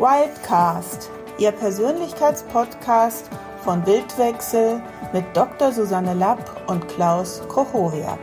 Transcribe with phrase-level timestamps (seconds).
[0.00, 3.28] Wildcast, Ihr Persönlichkeitspodcast
[3.62, 4.80] von Bildwechsel
[5.12, 5.72] mit Dr.
[5.72, 8.18] Susanne Lapp und Klaus Kochoriak.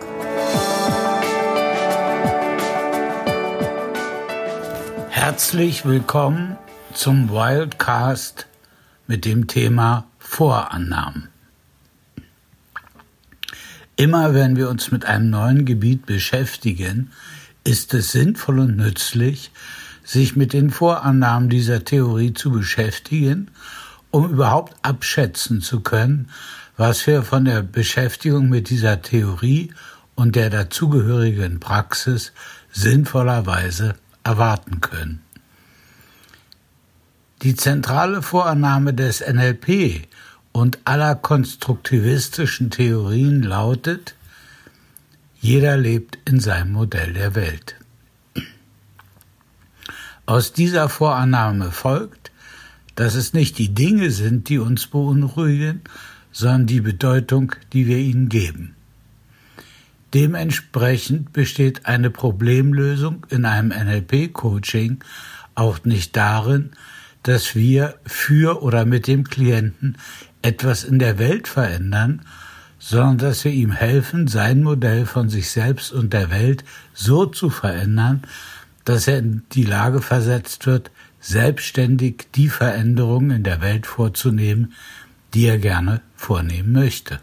[5.12, 6.58] Herzlich willkommen
[6.96, 8.48] zum Wildcast
[9.06, 11.30] mit dem Thema Vorannahmen.
[13.98, 17.12] Immer wenn wir uns mit einem neuen Gebiet beschäftigen,
[17.64, 19.52] ist es sinnvoll und nützlich,
[20.08, 23.52] sich mit den Vorannahmen dieser Theorie zu beschäftigen,
[24.10, 26.30] um überhaupt abschätzen zu können,
[26.78, 29.74] was wir von der Beschäftigung mit dieser Theorie
[30.16, 32.32] und der dazugehörigen Praxis
[32.72, 35.22] sinnvollerweise erwarten können.
[37.42, 40.08] Die zentrale Vorannahme des NLP
[40.54, 44.16] und aller konstruktivistischen Theorien lautet,
[45.42, 47.77] jeder lebt in seinem Modell der Welt.
[50.28, 52.32] Aus dieser Vorannahme folgt,
[52.96, 55.82] dass es nicht die Dinge sind, die uns beunruhigen,
[56.34, 58.76] sondern die Bedeutung, die wir ihnen geben.
[60.14, 65.00] Dementsprechend besteht eine Problemlösung in einem NLP-Coaching
[65.56, 66.72] auch nicht darin,
[67.24, 69.98] dass wir für oder mit dem Klienten
[70.42, 72.22] etwas in der Welt verändern,
[72.80, 77.50] sondern dass wir ihm helfen, sein Modell von sich selbst und der Welt so zu
[77.50, 78.24] verändern,
[78.88, 84.74] dass er in die Lage versetzt wird, selbstständig die Veränderungen in der Welt vorzunehmen,
[85.34, 87.20] die er gerne vornehmen möchte.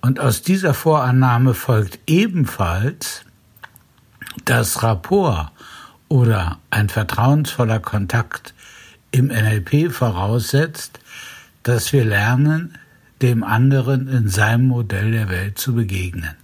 [0.00, 3.26] Und aus dieser Vorannahme folgt ebenfalls,
[4.46, 5.52] dass Rapport
[6.08, 8.54] oder ein vertrauensvoller Kontakt
[9.10, 10.98] im NLP voraussetzt,
[11.62, 12.78] dass wir lernen,
[13.20, 16.36] dem anderen in seinem Modell der Welt zu begegnen.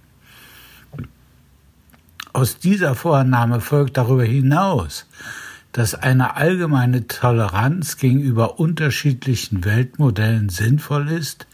[2.33, 5.07] Aus dieser Vorannahme folgt darüber hinaus,
[5.71, 11.47] dass eine allgemeine Toleranz gegenüber unterschiedlichen Weltmodellen sinnvoll ist,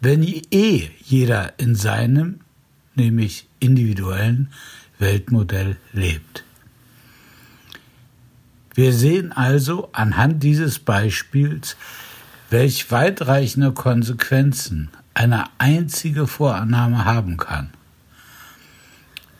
[0.00, 2.40] wenn eh jeder in seinem,
[2.94, 4.50] nämlich individuellen
[4.98, 6.44] Weltmodell lebt.
[8.74, 11.76] Wir sehen also anhand dieses Beispiels,
[12.50, 17.70] welch weitreichende Konsequenzen eine einzige Vorannahme haben kann.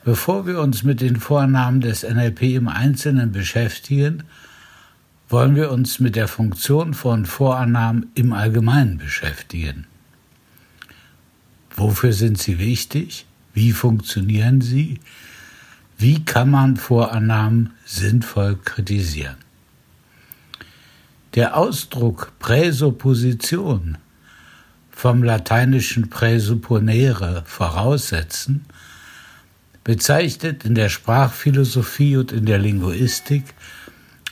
[0.06, 4.22] Bevor wir uns mit den Vornamen des NLP im Einzelnen beschäftigen,
[5.28, 9.88] wollen wir uns mit der Funktion von Vorannahmen im Allgemeinen beschäftigen.
[11.74, 13.26] Wofür sind sie wichtig?
[13.52, 15.00] Wie funktionieren sie?
[15.98, 19.38] Wie kann man Vorannahmen sinnvoll kritisieren?
[21.34, 23.98] Der Ausdruck Präsupposition
[24.92, 28.66] vom lateinischen präsupponere voraussetzen
[29.86, 33.44] bezeichnet in der Sprachphilosophie und in der Linguistik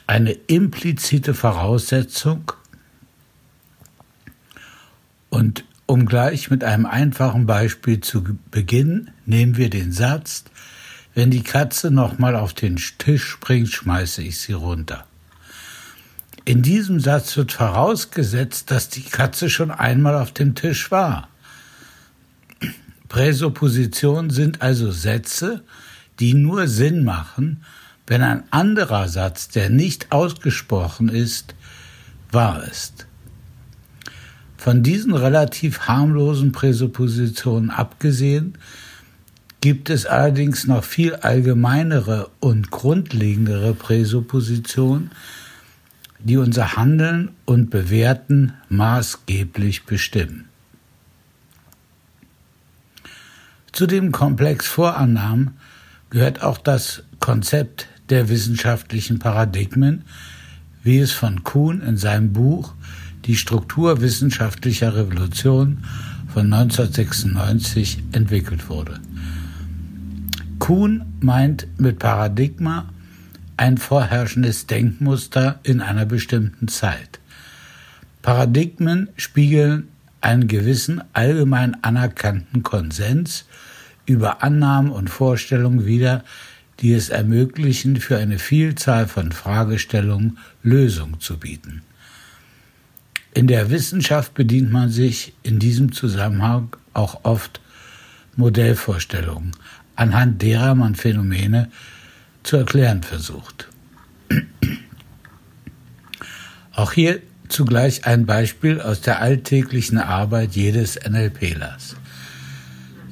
[0.05, 2.51] eine implizite Voraussetzung
[5.31, 10.43] und um gleich mit einem einfachen Beispiel zu beginnen, nehmen wir den Satz,
[11.15, 15.07] wenn die Katze nochmal auf den Tisch springt, schmeiße ich sie runter.
[16.45, 21.29] In diesem Satz wird vorausgesetzt, dass die Katze schon einmal auf dem Tisch war.
[23.09, 25.63] Präsuppositionen sind also Sätze,
[26.21, 27.63] die nur Sinn machen,
[28.07, 31.55] wenn ein anderer Satz, der nicht ausgesprochen ist,
[32.31, 33.07] wahr ist.
[34.57, 38.57] Von diesen relativ harmlosen Präsuppositionen abgesehen,
[39.61, 45.11] gibt es allerdings noch viel allgemeinere und grundlegendere Präsuppositionen,
[46.19, 50.49] die unser Handeln und Bewerten maßgeblich bestimmen.
[53.75, 55.57] Zu dem Komplex Vorannahmen
[56.09, 60.05] gehört auch das Konzept der wissenschaftlichen Paradigmen,
[60.85, 62.75] wie es von Kuhn in seinem Buch
[63.25, 65.83] Die Struktur wissenschaftlicher Revolution
[66.33, 69.01] von 1996 entwickelt wurde.
[70.61, 72.89] Kuhn meint mit Paradigma
[73.57, 77.19] ein vorherrschendes Denkmuster in einer bestimmten Zeit.
[78.23, 79.89] Paradigmen spiegeln
[80.21, 83.47] einen gewissen allgemein anerkannten Konsens
[84.07, 86.25] über Annahmen und Vorstellungen wider,
[86.81, 91.83] die es ermöglichen, für eine Vielzahl von Fragestellungen Lösungen zu bieten.
[93.33, 97.61] In der Wissenschaft bedient man sich in diesem Zusammenhang auch oft
[98.37, 99.53] Modellvorstellungen,
[99.97, 101.71] anhand derer man Phänomene
[102.43, 103.69] zu erklären versucht.
[106.75, 111.97] Auch hier zugleich ein Beispiel aus der alltäglichen Arbeit jedes NLPlers.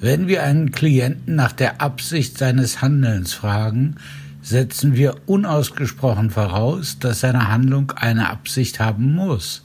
[0.02, 3.98] Wenn wir einen Klienten nach der Absicht seines Handelns fragen,
[4.42, 9.62] setzen wir unausgesprochen voraus, dass seine Handlung eine Absicht haben muss.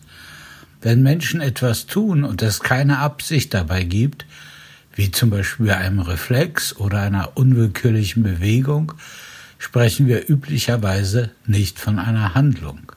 [0.80, 4.28] Wenn Menschen etwas tun und es keine Absicht dabei gibt,
[4.94, 8.94] wie zum Beispiel bei einem Reflex oder einer unwillkürlichen Bewegung,
[9.58, 12.92] sprechen wir üblicherweise nicht von einer Handlung.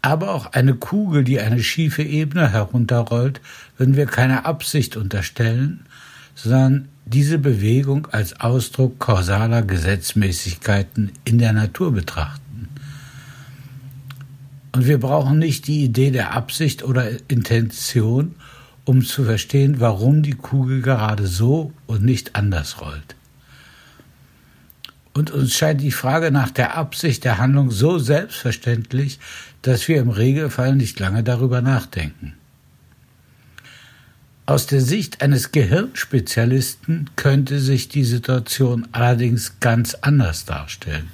[0.00, 3.42] Aber auch eine Kugel, die eine schiefe Ebene herunterrollt,
[3.76, 5.86] würden wir keine Absicht unterstellen,
[6.34, 12.68] sondern diese Bewegung als Ausdruck kausaler Gesetzmäßigkeiten in der Natur betrachten.
[14.72, 18.34] Und wir brauchen nicht die Idee der Absicht oder Intention,
[18.84, 23.14] um zu verstehen, warum die Kugel gerade so und nicht anders rollt.
[25.12, 29.20] Und uns scheint die Frage nach der Absicht der Handlung so selbstverständlich,
[29.62, 32.34] dass wir im Regelfall nicht lange darüber nachdenken.
[34.46, 41.08] Aus der Sicht eines Gehirnspezialisten könnte sich die Situation allerdings ganz anders darstellen.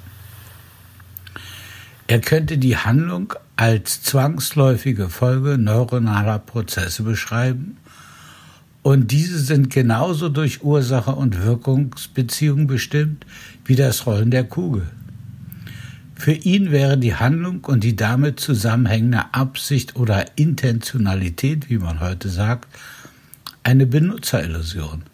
[2.09, 7.77] Er könnte die Handlung als zwangsläufige Folge neuronaler Prozesse beschreiben
[8.83, 13.27] und diese sind genauso durch Ursache und Wirkungsbeziehung bestimmt
[13.65, 14.89] wie das Rollen der Kugel.
[16.17, 22.29] Für ihn wäre die Handlung und die damit zusammenhängende Absicht oder Intentionalität, wie man heute
[22.29, 22.67] sagt,
[23.63, 25.05] eine Benutzerillusion.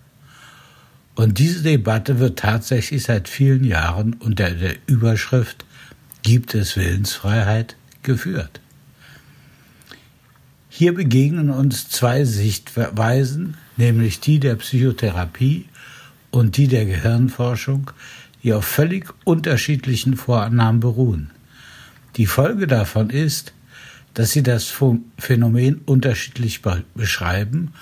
[1.14, 5.64] Und diese Debatte wird tatsächlich seit vielen Jahren unter der Überschrift
[6.22, 8.60] Gibt es Willensfreiheit geführt.
[10.68, 15.66] Hier begegnen uns zwei Sichtweisen, nämlich die der Psychotherapie
[16.32, 17.92] und die der Gehirnforschung,
[18.42, 21.30] die auf völlig unterschiedlichen Vorannahmen beruhen.
[22.16, 23.54] Die Folge davon ist,
[24.12, 24.74] dass sie das
[25.18, 26.60] Phänomen unterschiedlich
[26.94, 27.72] beschreiben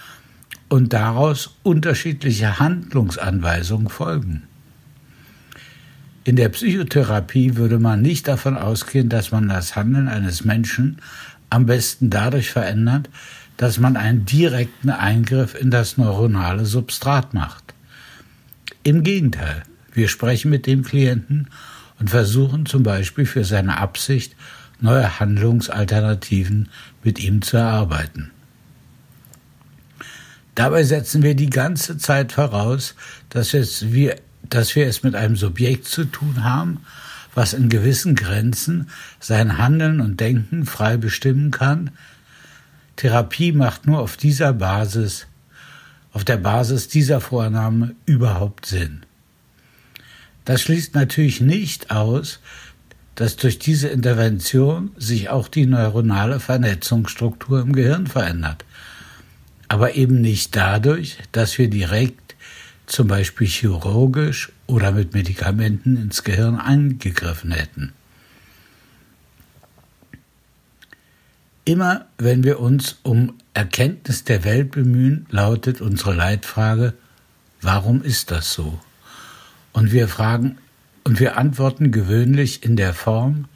[0.69, 4.45] und daraus unterschiedliche Handlungsanweisungen folgen.
[6.25, 10.99] In der Psychotherapie würde man nicht davon ausgehen, dass man das Handeln eines Menschen
[11.51, 13.11] am besten dadurch verändert,
[13.57, 17.75] dass man einen direkten Eingriff in das neuronale Substrat macht.
[18.83, 19.63] Im Gegenteil,
[19.93, 21.49] wir sprechen mit dem Klienten
[22.01, 24.35] und versuchen zum Beispiel für seine Absicht
[24.81, 26.69] neue Handlungsalternativen
[27.03, 28.31] mit ihm zu erarbeiten.
[30.55, 32.95] Dabei setzen wir die ganze Zeit voraus,
[33.29, 34.17] dass wir
[34.51, 36.85] dass wir es mit einem Subjekt zu tun haben,
[37.35, 38.89] was in gewissen Grenzen
[39.21, 41.91] sein Handeln und Denken frei bestimmen kann.
[42.97, 45.27] Therapie macht nur auf dieser Basis,
[46.13, 49.05] auf der Basis dieser Vornahme überhaupt Sinn.
[50.45, 52.39] Das schließt natürlich nicht aus,
[53.15, 58.65] dass durch diese Intervention sich auch die neuronale Vernetzungsstruktur im Gehirn verändert.
[59.69, 62.37] Aber eben nicht dadurch, dass wir direkt
[62.87, 67.93] zum Beispiel chirurgisch oder mit Medikamenten ins Gehirn eingegriffen hätten.
[71.65, 76.93] Immer wenn wir uns um Erkenntnis der Welt bemühen, lautet unsere Leitfrage,
[77.63, 78.79] warum ist das so?
[79.73, 80.59] Und wir fragen
[81.05, 83.47] und wir antworten gewöhnlich in der Form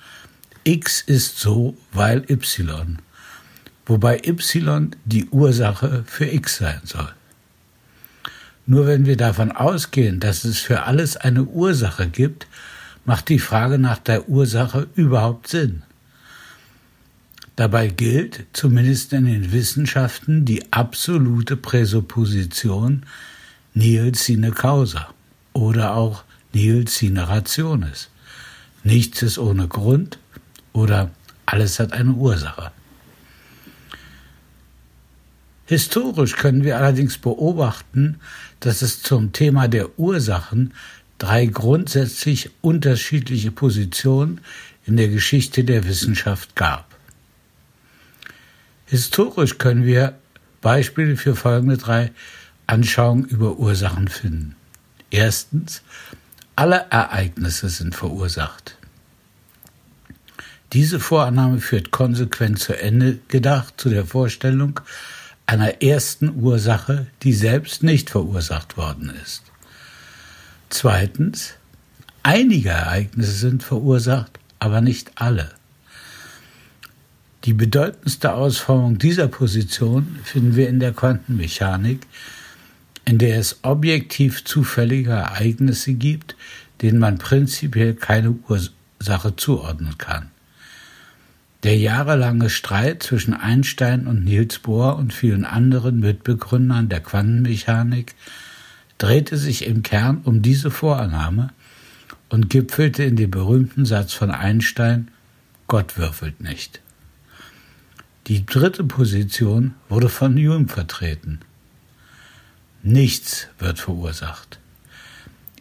[0.65, 2.99] X ist so, weil Y,
[3.89, 7.13] wobei Y die Ursache für X sein soll.
[8.67, 12.47] Nur wenn wir davon ausgehen, dass es für alles eine Ursache gibt,
[13.07, 15.83] macht die Frage nach der Ursache überhaupt Sinn.
[17.57, 23.05] Dabei gilt, zumindest in den Wissenschaften, die absolute Präsupposition
[23.73, 25.09] nihil sine causa
[25.55, 28.11] oder auch nihil sine rationis.
[28.85, 30.19] Nichts ist ohne Grund
[30.73, 31.11] oder
[31.47, 32.71] alles hat eine Ursache.
[35.69, 38.21] Historisch können wir allerdings beobachten,
[38.59, 40.73] dass es zum Thema der Ursachen
[41.19, 44.41] drei grundsätzlich unterschiedliche Positionen
[44.87, 46.87] in der Geschichte der Wissenschaft gab.
[48.87, 50.19] Historisch können wir
[50.63, 52.13] Beispiele für folgende drei
[52.67, 54.57] Anschauungen über Ursachen finden.
[55.11, 55.83] Erstens,
[56.57, 58.79] alle Ereignisse sind verursacht.
[60.73, 64.81] Diese Vorannahme führt konsequent zu Ende gedacht zu der Vorstellung,
[65.49, 69.45] einer ersten Ursache, die selbst nicht verursacht worden ist.
[70.69, 71.55] Zweitens,
[72.23, 75.53] einige Ereignisse sind verursacht, aber nicht alle.
[77.45, 82.07] Die bedeutendste Ausformung dieser Position finden wir in der Quantenmechanik,
[83.07, 86.37] in der es objektiv zufällige Ereignisse gibt,
[86.83, 90.31] denen man prinzipiell keine Ursache zuordnen kann.
[91.65, 98.15] Der jahrelange Streit zwischen Einstein und Niels Bohr und vielen anderen Mitbegründern der Quantenmechanik
[98.99, 101.51] drehte sich im Kern um diese Vorannahme
[102.29, 105.11] und gipfelte in dem berühmten Satz von Einstein,
[105.67, 106.81] Gott würfelt nicht.
[108.29, 111.41] Die dritte Position wurde von Hume vertreten.
[112.83, 114.59] Nichts wird verursacht.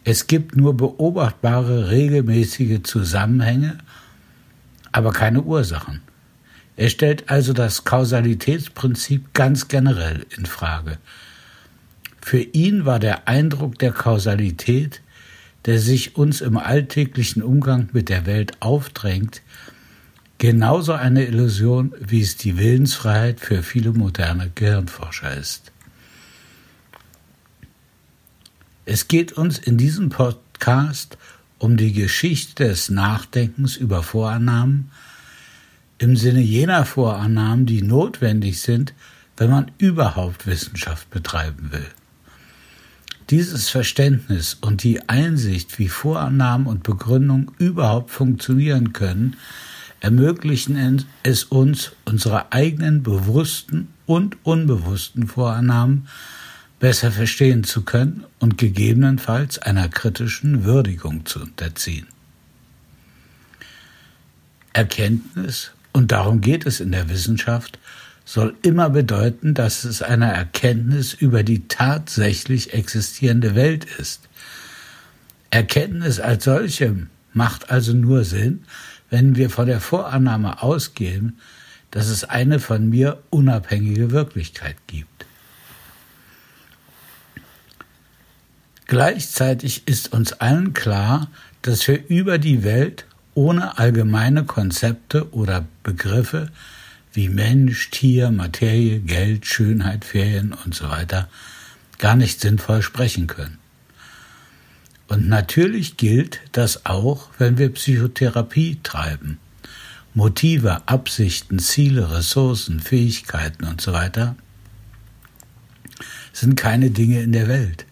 [0.04, 3.78] Es gibt nur beobachtbare regelmäßige Zusammenhänge,
[4.92, 6.02] aber keine Ursachen.
[6.76, 10.98] Er stellt also das Kausalitätsprinzip ganz generell in Frage.
[12.20, 15.00] Für ihn war der Eindruck der Kausalität,
[15.64, 19.42] der sich uns im alltäglichen Umgang mit der Welt aufdrängt,
[20.38, 25.72] genauso eine Illusion, wie es die Willensfreiheit für viele moderne Gehirnforscher ist.
[28.84, 31.18] Es geht uns in diesem Podcast
[31.58, 34.90] um die Geschichte des Nachdenkens über Vorannahmen
[35.98, 38.94] im Sinne jener Vorannahmen, die notwendig sind,
[39.36, 41.86] wenn man überhaupt Wissenschaft betreiben will.
[43.30, 49.36] Dieses Verständnis und die Einsicht, wie Vorannahmen und Begründung überhaupt funktionieren können,
[50.00, 56.08] ermöglichen es uns, unsere eigenen bewussten und unbewussten Vorannahmen
[56.80, 62.06] besser verstehen zu können und gegebenenfalls einer kritischen Würdigung zu unterziehen.
[64.72, 67.78] Erkenntnis, und darum geht es in der Wissenschaft,
[68.24, 74.28] soll immer bedeuten, dass es eine Erkenntnis über die tatsächlich existierende Welt ist.
[75.50, 78.64] Erkenntnis als solche macht also nur Sinn,
[79.10, 81.38] wenn wir von der Vorannahme ausgehen,
[81.90, 85.17] dass es eine von mir unabhängige Wirklichkeit gibt.
[88.88, 91.30] Gleichzeitig ist uns allen klar,
[91.62, 93.04] dass wir über die Welt
[93.34, 96.50] ohne allgemeine Konzepte oder Begriffe
[97.12, 101.28] wie Mensch, Tier, Materie, Geld, Schönheit, Ferien und so weiter
[101.98, 103.58] gar nicht sinnvoll sprechen können.
[105.06, 109.38] Und natürlich gilt das auch, wenn wir Psychotherapie treiben.
[110.14, 114.34] Motive, Absichten, Ziele, Ressourcen, Fähigkeiten und so weiter
[116.32, 117.84] sind keine Dinge in der Welt,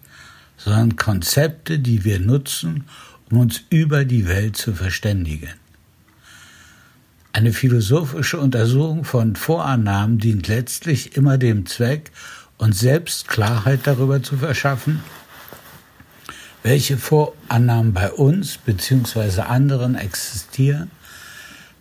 [0.66, 2.86] sondern Konzepte, die wir nutzen,
[3.30, 5.52] um uns über die Welt zu verständigen.
[7.32, 12.10] Eine philosophische Untersuchung von Vorannahmen dient letztlich immer dem Zweck,
[12.58, 15.04] uns selbst Klarheit darüber zu verschaffen,
[16.64, 19.42] welche Vorannahmen bei uns bzw.
[19.42, 20.90] anderen existieren,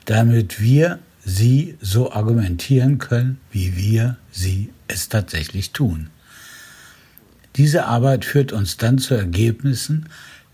[0.06, 6.12] damit wir sie so argumentieren können, wie wir sie es tatsächlich tun.
[7.56, 10.10] Diese Arbeit führt uns dann zu Ergebnissen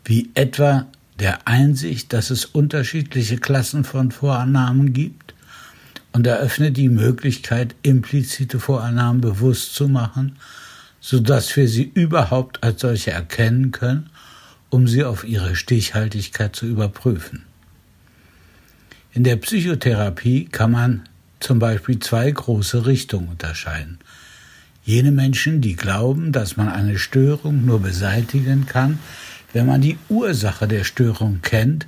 [0.06, 0.88] wie etwa
[1.20, 5.34] der Einsicht, dass es unterschiedliche Klassen von Vorannahmen gibt
[6.12, 10.38] und eröffnet die Möglichkeit, implizite Vorannahmen bewusst zu machen,
[11.00, 14.10] sodass wir sie überhaupt als solche erkennen können
[14.72, 17.44] um sie auf ihre Stichhaltigkeit zu überprüfen.
[19.14, 21.04] In der Psychotherapie kann man
[21.42, 24.00] zum Beispiel zwei große Richtungen unterscheiden.
[24.84, 29.00] Jene Menschen, die glauben, dass man eine Störung nur beseitigen kann,
[29.54, 31.88] wenn man die Ursache der Störung kennt,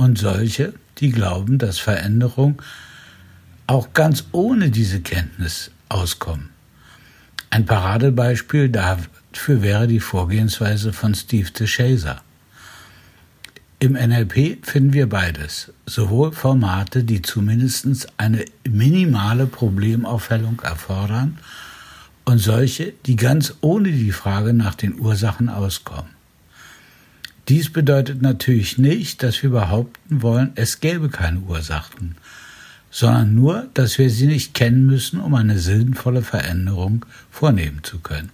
[0.00, 2.62] und solche, die glauben, dass Veränderung
[3.66, 6.48] auch ganz ohne diese Kenntnis auskommen.
[7.50, 12.22] Ein Paradebeispiel Dafür wäre die Vorgehensweise von Steve DeShazer.
[13.78, 21.38] Im NLP finden wir beides, sowohl Formate, die zumindest eine minimale Problemaufhellung erfordern,
[22.30, 26.12] und solche, die ganz ohne die Frage nach den Ursachen auskommen.
[27.48, 32.14] Dies bedeutet natürlich nicht, dass wir behaupten wollen, es gäbe keine Ursachen,
[32.92, 38.30] sondern nur, dass wir sie nicht kennen müssen, um eine sinnvolle Veränderung vornehmen zu können.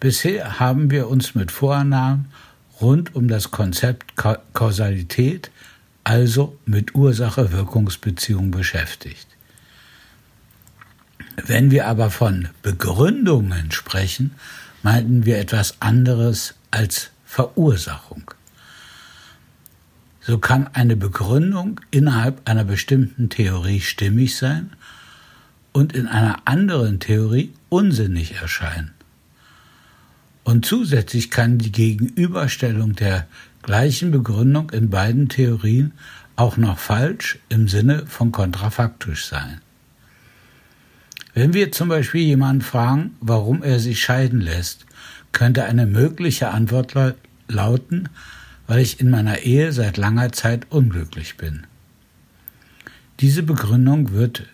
[0.00, 2.26] Bisher haben wir uns mit Vorannahmen
[2.82, 5.50] rund um das Konzept Ka Kausalität,
[6.02, 9.33] also mit Ursache-Wirkungsbeziehung beschäftigt.
[11.36, 14.32] Wenn wir aber von Begründungen sprechen,
[14.82, 18.30] meinten wir etwas anderes als Verursachung.
[20.20, 24.70] So kann eine Begründung innerhalb einer bestimmten Theorie stimmig sein
[25.72, 28.92] und in einer anderen Theorie unsinnig erscheinen.
[30.44, 33.26] Und zusätzlich kann die Gegenüberstellung der
[33.62, 35.92] gleichen Begründung in beiden Theorien
[36.36, 39.60] auch noch falsch im Sinne von kontrafaktisch sein.
[41.34, 44.86] Wenn wir zum Beispiel jemanden fragen, warum er sich scheiden lässt,
[45.32, 46.94] könnte eine mögliche Antwort
[47.48, 48.08] lauten,
[48.68, 51.66] weil ich in meiner Ehe seit langer Zeit unglücklich bin.
[53.18, 54.44] Diese Begründung wird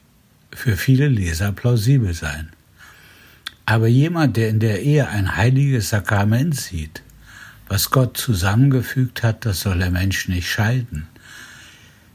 [0.53, 2.49] für viele Leser plausibel sein.
[3.67, 7.03] Aber jemand, der in der Ehe ein heiliges Sakrament sieht,
[7.69, 11.07] was Gott zusammengefügt hat, das soll der Mensch nicht scheiden,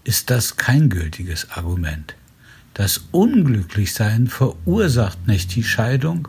[0.03, 2.15] ist das kein gültiges Argument.
[2.75, 6.27] Das Unglücklichsein verursacht nicht die Scheidung,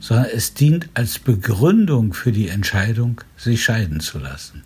[0.00, 4.62] sondern es dient als Begründung für die Entscheidung, sich scheiden zu lassen.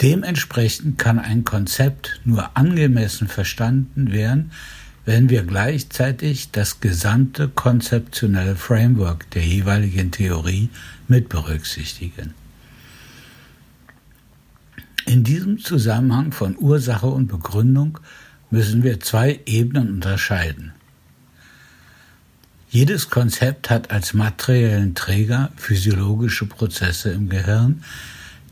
[0.00, 4.50] Dementsprechend kann ein Konzept nur angemessen verstanden werden,
[5.04, 10.70] wenn wir gleichzeitig das gesamte konzeptionelle Framework der jeweiligen Theorie
[11.06, 12.32] mit berücksichtigen.
[15.04, 17.98] In diesem Zusammenhang von Ursache und Begründung
[18.54, 20.74] müssen wir zwei Ebenen unterscheiden.
[22.70, 27.82] Jedes Konzept hat als materiellen Träger physiologische Prozesse im Gehirn,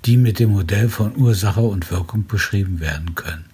[0.04, 3.44] die mit dem Modell von Ursache und Wirkung beschrieben werden können.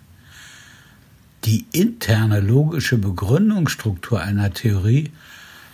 [1.45, 5.11] Die interne logische Begründungsstruktur einer Theorie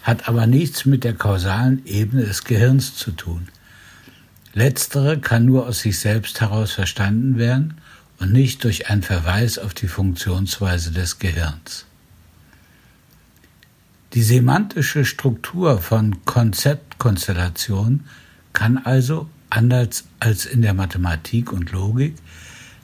[0.02, 3.47] hat aber nichts mit der kausalen Ebene des Gehirns zu tun.
[4.54, 7.75] Letztere kann nur aus sich selbst heraus verstanden werden
[8.18, 11.87] und nicht durch einen Verweis auf die Funktionsweise des Gehirns.
[14.14, 18.04] Die semantische Struktur von Konzeptkonstellationen
[18.52, 22.14] kann also, anders als in der Mathematik und Logik,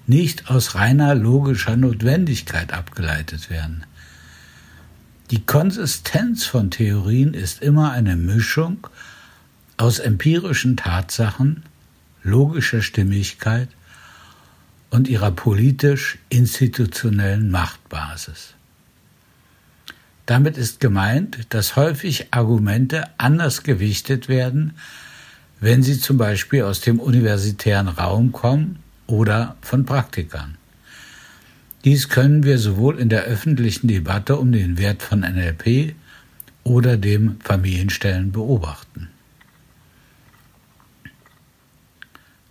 [0.07, 3.85] nicht aus reiner logischer Notwendigkeit abgeleitet werden.
[5.31, 8.89] Die Konsistenz von Theorien ist immer eine Mischung
[9.77, 11.63] aus empirischen Tatsachen,
[12.25, 13.69] logischer Stimmigkeit
[14.91, 18.55] und ihrer politisch-institutionellen Machtbasis.
[20.27, 24.75] Damit ist gemeint, dass häufig Argumente anders gewichtet werden,
[25.61, 30.57] wenn sie zum Beispiel aus dem universitären Raum kommen oder von Praktikern.
[31.85, 35.95] Dies können wir sowohl in der öffentlichen Debatte um den Wert von NLP
[36.63, 39.09] oder dem Familienstellen beobachten.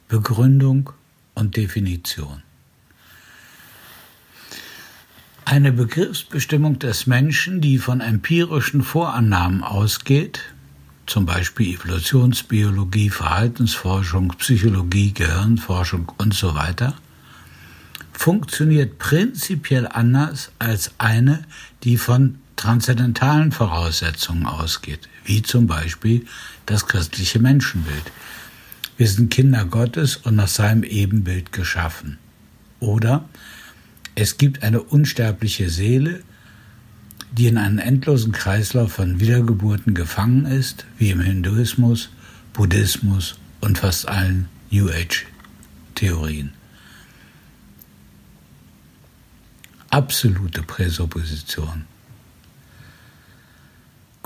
[0.08, 0.91] Begründung
[1.39, 2.43] und Definition.
[5.46, 10.42] Eine Begriffsbestimmung des Menschen, die von empirischen Vorannahmen ausgeht,
[11.07, 16.94] zum Beispiel Evolutionsbiologie, Verhaltensforschung, Psychologie, Gehirnforschung und so weiter,
[18.14, 21.46] funktioniert prinzipiell anders als eine,
[21.83, 26.27] die von transzendentalen Voraussetzungen ausgeht, wie zum Beispiel
[26.68, 28.11] das christliche Menschenbild.
[29.00, 32.18] Wir sind Kinder Gottes und nach seinem Ebenbild geschaffen.
[32.81, 33.29] Oder
[34.16, 36.22] es gibt eine unsterbliche Seele,
[37.31, 42.09] die in einem endlosen Kreislauf von Wiedergeburten gefangen ist, wie im Hinduismus,
[42.51, 46.51] Buddhismus und fast allen New Age-Theorien.
[49.92, 51.85] Absolute Präsupposition.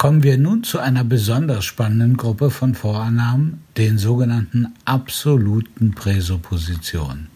[0.03, 7.29] Kommen wir nun zu einer besonders spannenden Gruppe von Vorannahmen, den sogenannten absoluten Präsuppositionen.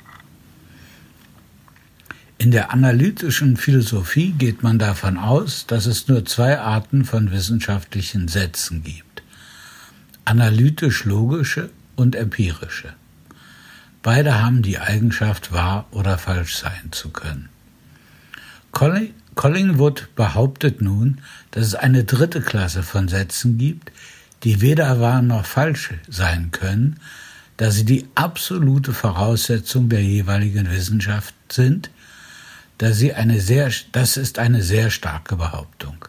[2.38, 8.28] In der analytischen Philosophie geht man davon aus, dass es nur zwei Arten von wissenschaftlichen
[8.28, 9.24] Sätzen gibt.
[10.26, 12.92] Analytisch-logische und empirische.
[14.04, 17.48] Beide haben die Eigenschaft, wahr oder falsch sein zu können.
[19.38, 21.22] Collingwood behauptet nun,
[21.58, 23.92] dass es eine dritte Klasse von Sätzen gibt,
[24.44, 27.00] die weder wahr noch falsch sein können,
[27.58, 31.90] da sie die absolute Voraussetzung der jeweiligen Wissenschaft sind,
[32.78, 36.06] da sie eine sehr, das ist eine sehr starke Behauptung.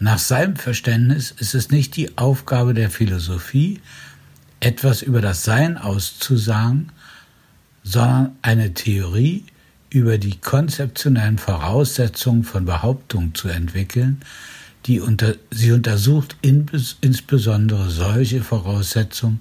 [0.00, 3.80] Nach seinem Verständnis ist es nicht die Aufgabe der Philosophie,
[4.60, 6.92] etwas über das Sein auszusagen,
[7.82, 9.46] sondern eine Theorie
[9.94, 14.20] über die konzeptionellen Voraussetzungen von Behauptungen zu entwickeln,
[14.86, 16.66] die unter, sie untersucht in,
[17.00, 19.40] insbesondere solche Voraussetzungen,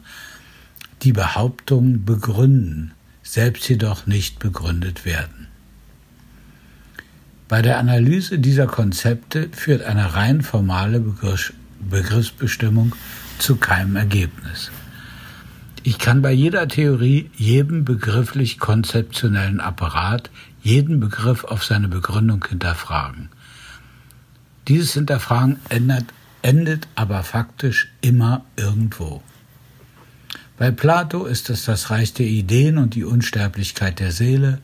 [1.01, 5.47] die Behauptungen begründen, selbst jedoch nicht begründet werden.
[7.47, 11.03] Bei der Analyse dieser Konzepte führt eine rein formale
[11.89, 12.95] Begriffsbestimmung
[13.39, 14.71] zu keinem Ergebnis.
[15.83, 20.29] Ich kann bei jeder Theorie, jedem begrifflich konzeptionellen Apparat,
[20.61, 23.29] jeden Begriff auf seine Begründung hinterfragen.
[24.69, 26.05] Dieses Hinterfragen ändert,
[26.41, 29.21] endet aber faktisch immer irgendwo.
[30.57, 34.59] Bei Plato ist es das Reich der Ideen und die Unsterblichkeit der Seele,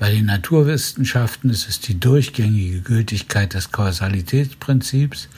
[0.00, 5.28] bei den Naturwissenschaften ist es die durchgängige Gültigkeit des Kausalitätsprinzips.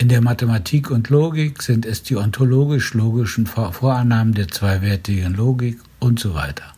[0.00, 6.34] In der Mathematik und Logik sind es die ontologisch-logischen Vorannahmen der zweiwertigen Logik und so
[6.34, 6.72] weiter.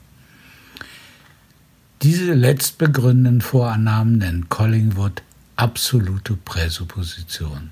[2.01, 5.23] Diese letztbegründenden Vorannahmen nennt Collingwood
[5.57, 7.69] absolute Präsupposition.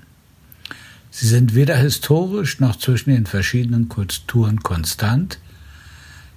[1.09, 5.39] Sie sind weder historisch noch zwischen den verschiedenen Kulturen konstant.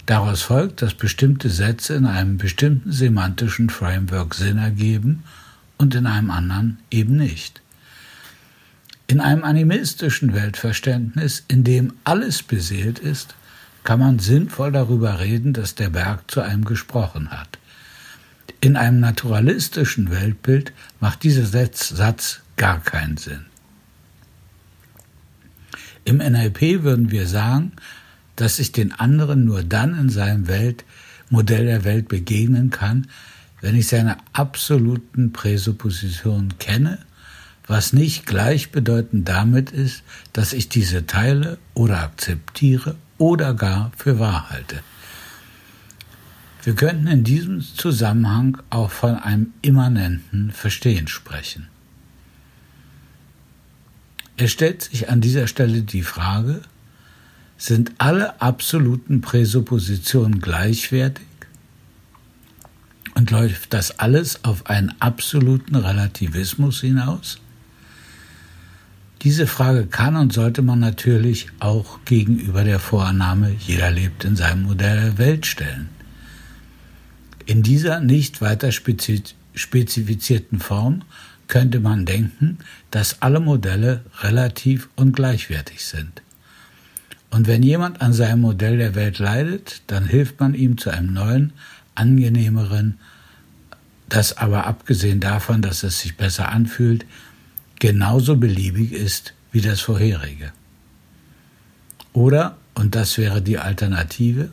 [0.06, 5.22] Daraus folgt, dass bestimmte Sätze in einem bestimmten semantischen Framework Sinn ergeben
[5.76, 7.60] und in einem anderen eben nicht.
[9.12, 13.34] In einem animistischen Weltverständnis, in dem alles beseelt ist,
[13.84, 17.58] kann man sinnvoll darüber reden, dass der Berg zu einem gesprochen hat.
[18.62, 23.44] In einem naturalistischen Weltbild macht dieser Satz gar keinen Sinn.
[26.06, 27.72] Im NLP würden wir sagen,
[28.36, 30.86] dass ich den anderen nur dann in seinem Welt,
[31.28, 33.08] Modell der Welt begegnen kann,
[33.60, 36.98] wenn ich seine absoluten Präsuppositionen kenne,
[37.66, 44.50] was nicht gleichbedeutend damit ist, dass ich diese teile oder akzeptiere oder gar für wahr
[44.50, 44.80] halte.
[46.64, 51.68] Wir könnten in diesem Zusammenhang auch von einem immanenten Verstehen sprechen.
[54.36, 56.62] Es stellt sich an dieser Stelle die Frage,
[57.58, 61.26] sind alle absoluten Präsuppositionen gleichwertig?
[63.14, 67.41] Und läuft das alles auf einen absoluten Relativismus hinaus?
[69.22, 74.64] Diese Frage kann und sollte man natürlich auch gegenüber der Vorannahme, jeder lebt in seinem
[74.64, 75.90] Modell der Welt stellen.
[77.46, 81.02] In dieser nicht weiter spezifizierten Form
[81.46, 82.58] könnte man denken,
[82.90, 86.22] dass alle Modelle relativ und gleichwertig sind.
[87.30, 91.12] Und wenn jemand an seinem Modell der Welt leidet, dann hilft man ihm zu einem
[91.12, 91.52] neuen,
[91.94, 92.98] angenehmeren,
[94.08, 97.06] das aber abgesehen davon, dass es sich besser anfühlt,
[97.82, 100.52] genauso beliebig ist wie das vorherige.
[102.12, 104.50] Oder, und das wäre die Alternative,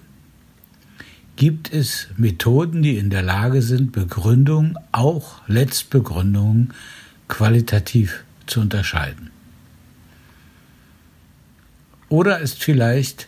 [1.35, 6.73] gibt es Methoden, die in der Lage sind, Begründungen, auch Letztbegründungen,
[7.27, 9.29] qualitativ zu unterscheiden.
[12.09, 13.27] Oder ist vielleicht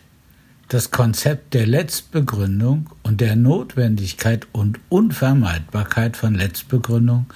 [0.66, 7.26] das Konzept der Letztbegründung und der Notwendigkeit und Unvermeidbarkeit von Letztbegründung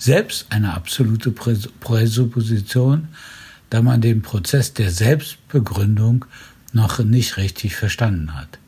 [0.00, 3.08] selbst eine absolute Präsupposition,
[3.68, 6.24] da man den Prozess der Selbstbegründung
[6.72, 8.58] noch nicht richtig verstanden hat.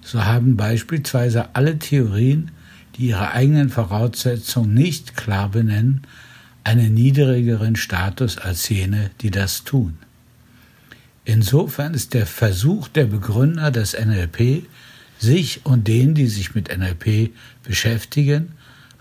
[0.00, 2.50] So haben beispielsweise alle Theorien,
[2.96, 6.02] die ihre eigenen Voraussetzungen nicht klar benennen,
[6.64, 9.98] einen niedrigeren Status als jene, die das tun.
[11.26, 14.64] Insofern ist der Versuch der Begründer des NLP,
[15.18, 17.32] sich und denen, die sich mit NLP
[17.62, 18.52] beschäftigen,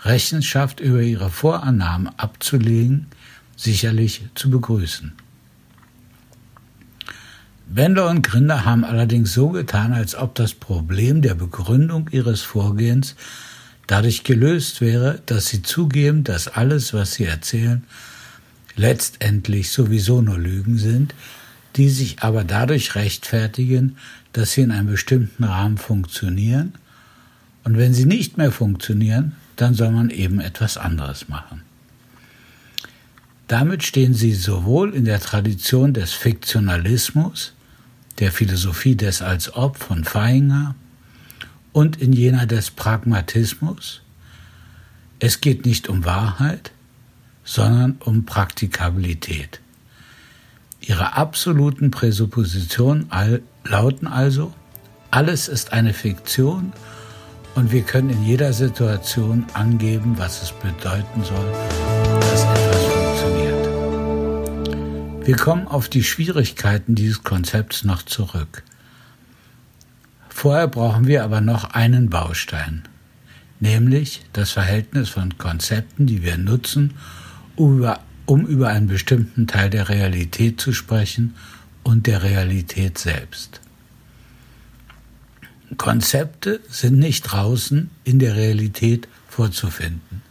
[0.04, 3.08] Rechenschaft über ihre Vorannahmen abzulegen,
[3.56, 5.14] sicherlich zu begrüßen.
[7.68, 13.16] Bender und Grinder haben allerdings so getan, als ob das Problem der Begründung ihres Vorgehens
[13.86, 17.84] dadurch gelöst wäre, dass sie zugeben, dass alles, was sie erzählen,
[18.76, 21.14] letztendlich sowieso nur Lügen sind,
[21.76, 23.98] die sich aber dadurch rechtfertigen,
[24.34, 26.74] dass sie in einem bestimmten Rahmen funktionieren,
[27.66, 31.64] und wenn sie nicht mehr funktionieren, dann soll man eben etwas anderes machen.
[33.48, 37.54] Damit stehen sie sowohl in der Tradition des Fiktionalismus,
[38.20, 40.76] der Philosophie des Als Ob von Feinger
[41.74, 44.02] und in jener des Pragmatismus.
[45.20, 46.72] Es geht nicht um Wahrheit,
[47.44, 49.60] sondern um Praktikabilität.
[50.80, 53.10] Ihre absoluten Präsuppositionen
[53.66, 54.54] lauten also,
[55.12, 56.72] alles ist eine Fiktion
[57.60, 61.52] und wir können in jeder Situation angeben, was es bedeuten soll,
[62.22, 63.68] dass etwas funktioniert.
[65.28, 68.64] Wir kommen auf die Schwierigkeiten dieses Konzepts noch zurück.
[70.30, 72.84] Vorher brauchen wir aber noch einen Baustein,
[73.60, 76.94] nämlich das Verhältnis von Konzepten, die wir nutzen,
[77.58, 81.36] um über, einen bestimmten Teil der Realität zu sprechen
[81.84, 83.60] und der Realität selbst.
[85.78, 90.22] Konzepte sind nicht draußen in der Realität vorzufinden,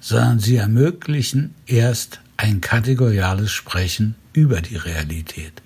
[0.00, 5.62] sondern sie ermöglichen erst ein kategoriales Sprechen über die Realität.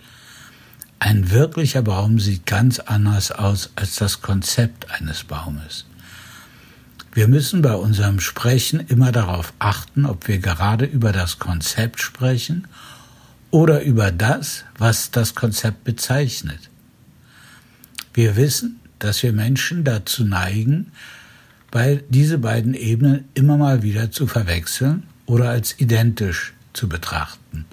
[0.99, 5.85] Ein wirklicher Baum sieht ganz anders aus als das Konzept eines Baumes.
[7.13, 12.67] Wir müssen bei unserem Sprechen immer darauf achten, ob wir gerade über das Konzept sprechen
[13.51, 16.69] oder über das, was das Konzept bezeichnet.
[18.17, 20.91] Wir wissen, dass wir Menschen dazu neigen,
[21.71, 27.67] weil diese beiden Ebenen immer mal wieder zu verwechseln oder als identisch zu betrachten.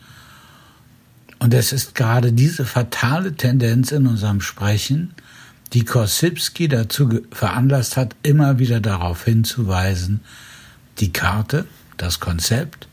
[1.40, 5.14] Und es ist gerade diese fatale Tendenz in unserem Sprechen,
[5.72, 10.20] die Korsipski dazu veranlasst hat, immer wieder darauf hinzuweisen,
[11.00, 12.90] die Karte, das Konzept,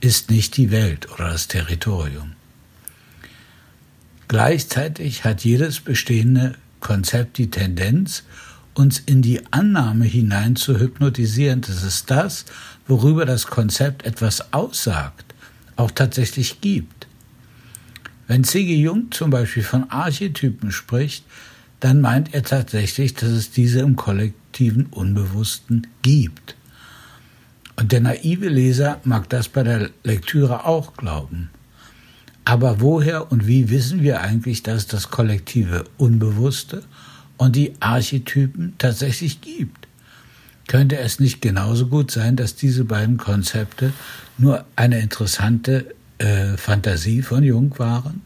[0.00, 2.32] ist nicht die Welt oder das Territorium.
[4.28, 6.54] Gleichzeitig hat jedes bestehende
[6.86, 8.22] Konzept die Tendenz,
[8.74, 12.44] uns in die Annahme hinein zu hypnotisieren, dass es das,
[12.86, 15.34] worüber das Konzept etwas aussagt,
[15.74, 17.08] auch tatsächlich gibt.
[18.28, 18.76] Wenn C.G.
[18.76, 21.24] Jung zum Beispiel von Archetypen spricht,
[21.80, 26.54] dann meint er tatsächlich, dass es diese im kollektiven Unbewussten gibt.
[27.74, 31.50] Und der naive Leser mag das bei der Lektüre auch glauben.
[32.46, 36.84] Aber woher und wie wissen wir eigentlich, dass das kollektive Unbewusste
[37.38, 39.88] und die Archetypen tatsächlich gibt?
[40.68, 43.92] Könnte es nicht genauso gut sein, dass diese beiden Konzepte
[44.38, 48.22] nur eine interessante äh, Fantasie von Jung waren?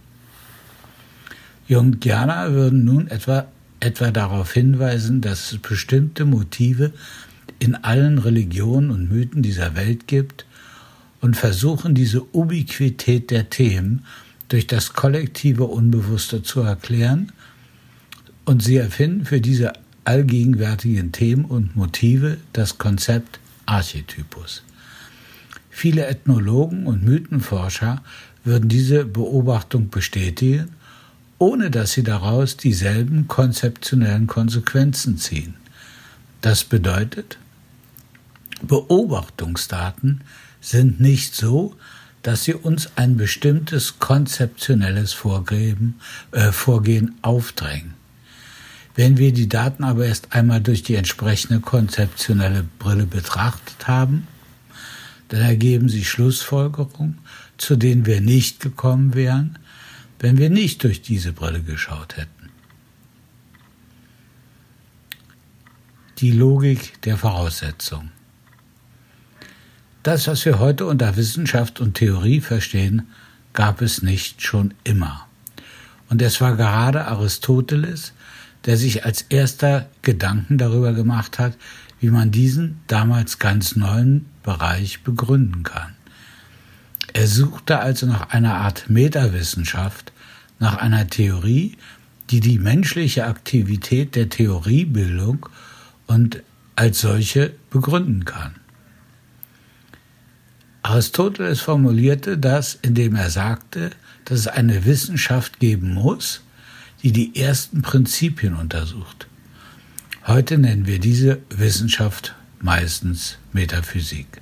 [1.67, 3.47] Jungianer würden nun etwa,
[3.81, 6.93] etwa darauf hinweisen, dass es bestimmte Motive
[7.59, 10.45] in allen Religionen und Mythen dieser Welt gibt
[11.21, 14.05] und versuchen, diese Ubiquität der Themen
[14.49, 17.33] durch das kollektive Unbewusste zu erklären,
[18.47, 24.65] und sie erfinden für diese allgegenwärtigen Themen und Motive das Konzept Archetypus.
[25.71, 28.03] Viele Ethnologen und Mythenforscher
[28.43, 30.71] würden diese Beobachtung bestätigen,
[31.39, 35.55] ohne dass sie daraus dieselben konzeptionellen Konsequenzen ziehen.
[36.41, 37.39] Das bedeutet,
[38.63, 40.23] Beobachtungsdaten
[40.61, 41.77] sind nicht so,
[42.23, 46.01] dass sie uns ein bestimmtes konzeptionelles Vorgehen,
[46.33, 47.95] äh, Vorgehen aufdrängen.
[48.95, 54.27] Wenn wir die Daten aber erst einmal durch die entsprechende konzeptionelle Brille betrachtet haben,
[55.29, 57.19] dann ergeben sich Schlussfolgerungen,
[57.57, 59.59] zu denen wir nicht gekommen wären,
[60.19, 62.51] wenn wir nicht durch diese Brille geschaut hätten.
[66.19, 68.11] Die Logik der Voraussetzung.
[70.03, 73.09] Das, was wir heute unter Wissenschaft und Theorie verstehen,
[73.53, 75.27] gab es nicht schon immer.
[76.09, 78.15] Und es war gerade Aristoteles,
[78.65, 81.57] der sich als erster Gedanken darüber gemacht hat,
[82.01, 85.95] wie man diesen damals ganz neuen Bereich begründen kann.
[87.13, 90.13] Er suchte also nach einer Art Metawissenschaft,
[90.59, 91.77] nach einer Theorie,
[92.31, 95.47] die die menschliche Aktivität der Theoriebildung
[96.07, 96.43] und
[96.75, 98.60] als solche begründen kann.
[100.83, 103.91] Aristoteles formulierte das, indem er sagte,
[104.25, 106.43] dass es eine Wissenschaft geben muss,
[107.03, 109.27] die die ersten Prinzipien untersucht.
[110.27, 114.41] Heute nennen wir diese Wissenschaft meistens Metaphysik.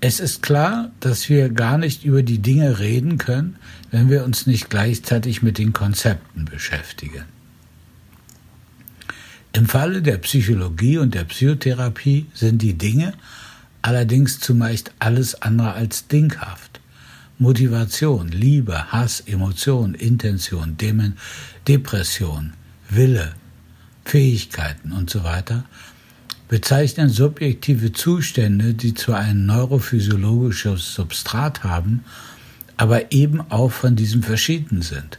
[0.00, 3.56] Es ist klar, dass wir gar nicht über die Dinge reden können,
[3.90, 7.24] wenn wir uns nicht gleichzeitig mit den Konzepten beschäftigen.
[9.54, 13.14] Im Falle der Psychologie und der Psychotherapie sind die Dinge
[13.84, 16.80] allerdings zumeist alles andere als dinghaft.
[17.38, 21.18] Motivation, Liebe, Hass, Emotion, Intention, Demen,
[21.68, 22.54] Depression,
[22.88, 23.34] Wille,
[24.04, 25.64] Fähigkeiten und so weiter
[26.48, 32.04] bezeichnen subjektive Zustände, die zwar ein neurophysiologisches Substrat haben,
[32.76, 35.18] aber eben auch von diesem verschieden sind.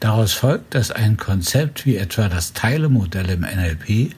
[0.00, 4.14] Daraus folgt, dass ein Konzept wie etwa das Teilemodell im NLP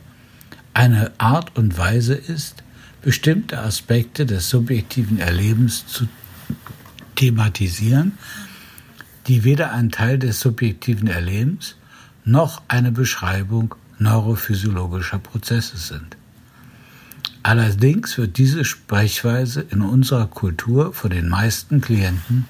[0.74, 2.62] eine Art und Weise ist,
[3.02, 6.08] bestimmte Aspekte des subjektiven Erlebens zu
[7.14, 8.18] thematisieren,
[9.26, 11.76] die weder ein Teil des subjektiven Erlebens
[12.24, 16.16] noch eine Beschreibung neurophysiologischer Prozesse sind.
[17.42, 22.46] Allerdings wird diese Sprechweise in unserer Kultur von den meisten Klienten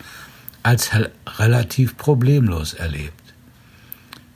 [0.63, 0.91] als
[1.39, 3.15] relativ problemlos erlebt.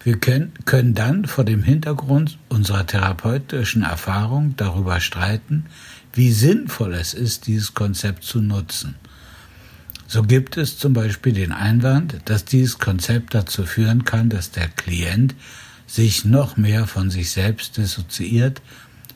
[0.05, 5.67] Wir können, dann vor dem Hintergrund unserer therapeutischen Erfahrung darüber streiten,
[6.13, 8.97] wie sinnvoll es ist, dieses Konzept zu nutzen.
[10.07, 14.69] So gibt es zum Beispiel den Einwand, dass dieses Konzept dazu führen kann, dass der
[14.69, 15.35] Klient
[15.87, 18.61] sich noch mehr von sich selbst dissoziiert,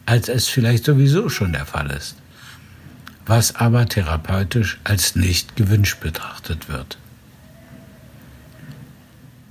[0.07, 2.17] als es vielleicht sowieso schon der Fall ist,
[3.27, 6.97] was aber therapeutisch als nicht gewünscht betrachtet wird.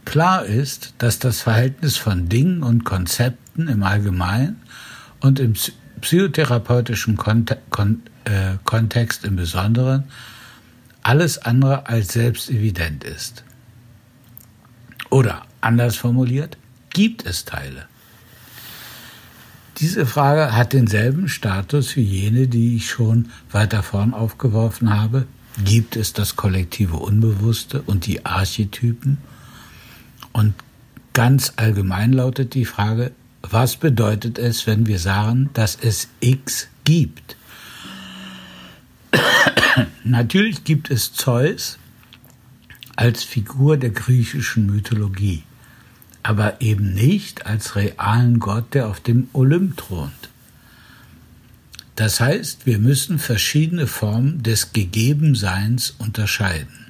[0.05, 4.61] Klar ist, dass das Verhältnis von Dingen und Konzepten im Allgemeinen
[5.19, 5.55] und im
[6.05, 10.03] psychotherapeutischen äh, Kontext im Besonderen
[11.01, 13.43] alles andere als selbstevident ist.
[15.09, 16.57] Oder anders formuliert,
[16.91, 17.87] gibt es Teile?
[19.77, 25.25] Diese Frage hat denselben Status wie jene, die ich schon weiter vorn aufgeworfen habe.
[25.63, 29.17] Gibt es das kollektive Unbewusste und die Archetypen?
[30.33, 30.53] Und
[31.13, 33.11] ganz allgemein lautet die Frage,
[33.51, 37.35] was bedeutet es, wenn wir sagen, dass es X gibt?
[40.03, 41.77] Natürlich gibt es Zeus
[42.95, 45.43] als Figur der griechischen Mythologie,
[46.23, 50.29] aber eben nicht als realen Gott, der auf dem Olymp thront.
[51.95, 56.87] Das heißt, wir müssen verschiedene Formen des Gegebenseins unterscheiden.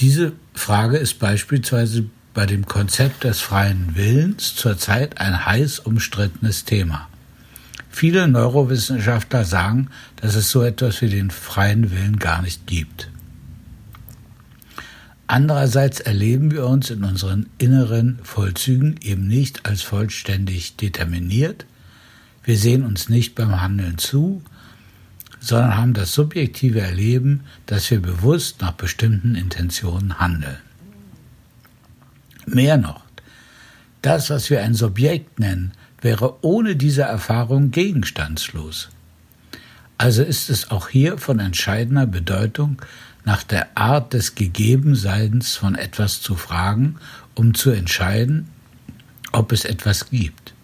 [0.00, 2.06] Diese Frage ist beispielsweise
[2.40, 7.06] bei dem Konzept des freien Willens zurzeit ein heiß umstrittenes Thema.
[7.90, 13.10] Viele Neurowissenschaftler sagen, dass es so etwas wie den freien Willen gar nicht gibt.
[15.26, 21.66] Andererseits erleben wir uns in unseren inneren Vollzügen eben nicht als vollständig determiniert.
[22.42, 24.40] Wir sehen uns nicht beim Handeln zu,
[25.40, 30.69] sondern haben das subjektive Erleben, dass wir bewusst nach bestimmten Intentionen handeln.
[32.54, 33.04] Mehr noch,
[34.02, 38.88] das, was wir ein Subjekt nennen, wäre ohne diese Erfahrung gegenstandslos.
[39.98, 42.80] Also ist es auch hier von entscheidender Bedeutung,
[43.24, 46.96] nach der Art des Gegebenseins von etwas zu fragen,
[47.34, 48.48] um zu entscheiden,
[49.32, 50.54] ob es etwas gibt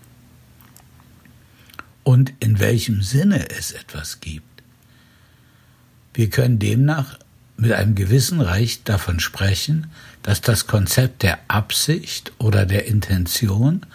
[2.02, 4.62] und in welchem Sinne es etwas gibt.
[6.14, 7.18] Wir können demnach
[7.56, 9.88] mit einem gewissen Recht davon sprechen,
[10.26, 13.86] dass das Konzept der Absicht oder der Intention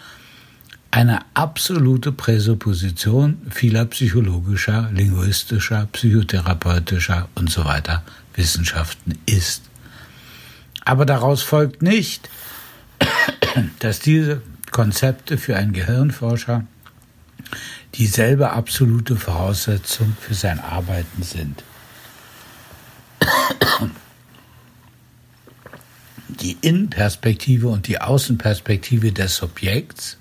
[0.90, 8.02] eine absolute Präsupposition vieler psychologischer, linguistischer, psychotherapeutischer und so weiter
[8.34, 9.64] Wissenschaften ist.
[10.86, 12.30] Aber daraus folgt nicht,
[13.80, 14.40] dass diese
[14.70, 16.64] Konzepte für einen Gehirnforscher
[17.96, 21.62] dieselbe absolute Voraussetzung für sein Arbeiten sind.
[26.40, 30.16] Die Innenperspektive und die Außenperspektive des Subjekts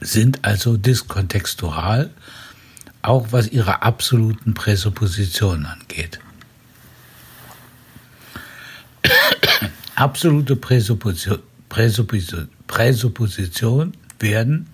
[0.00, 2.10] sind also diskontextual,
[3.02, 6.20] auch was ihre absoluten Präsuppositionen angeht.
[9.94, 14.68] Absolute Präsupposition, Präsupposition, Präsupposition werden,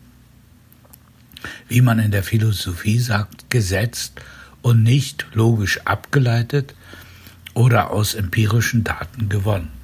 [1.69, 4.21] wie man in der Philosophie sagt, gesetzt
[4.63, 6.75] und nicht logisch abgeleitet
[7.55, 9.76] oder aus empirischen Daten gewonnen.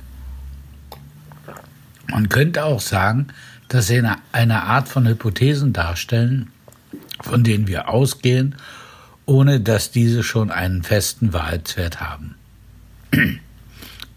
[2.13, 3.29] Man könnte auch sagen,
[3.69, 6.51] dass sie eine Art von Hypothesen darstellen,
[7.23, 8.55] von denen wir ausgehen,
[9.25, 12.35] ohne dass diese schon einen festen Wahrheitswert haben.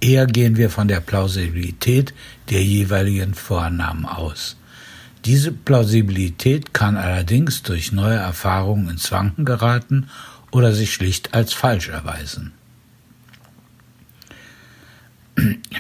[0.02, 2.14] Eher gehen wir von der Plausibilität
[2.50, 4.58] der jeweiligen Vornamen aus.
[5.24, 10.10] Diese Plausibilität kann allerdings durch neue Erfahrungen ins Wanken geraten
[10.52, 12.52] oder sich schlicht als falsch erweisen.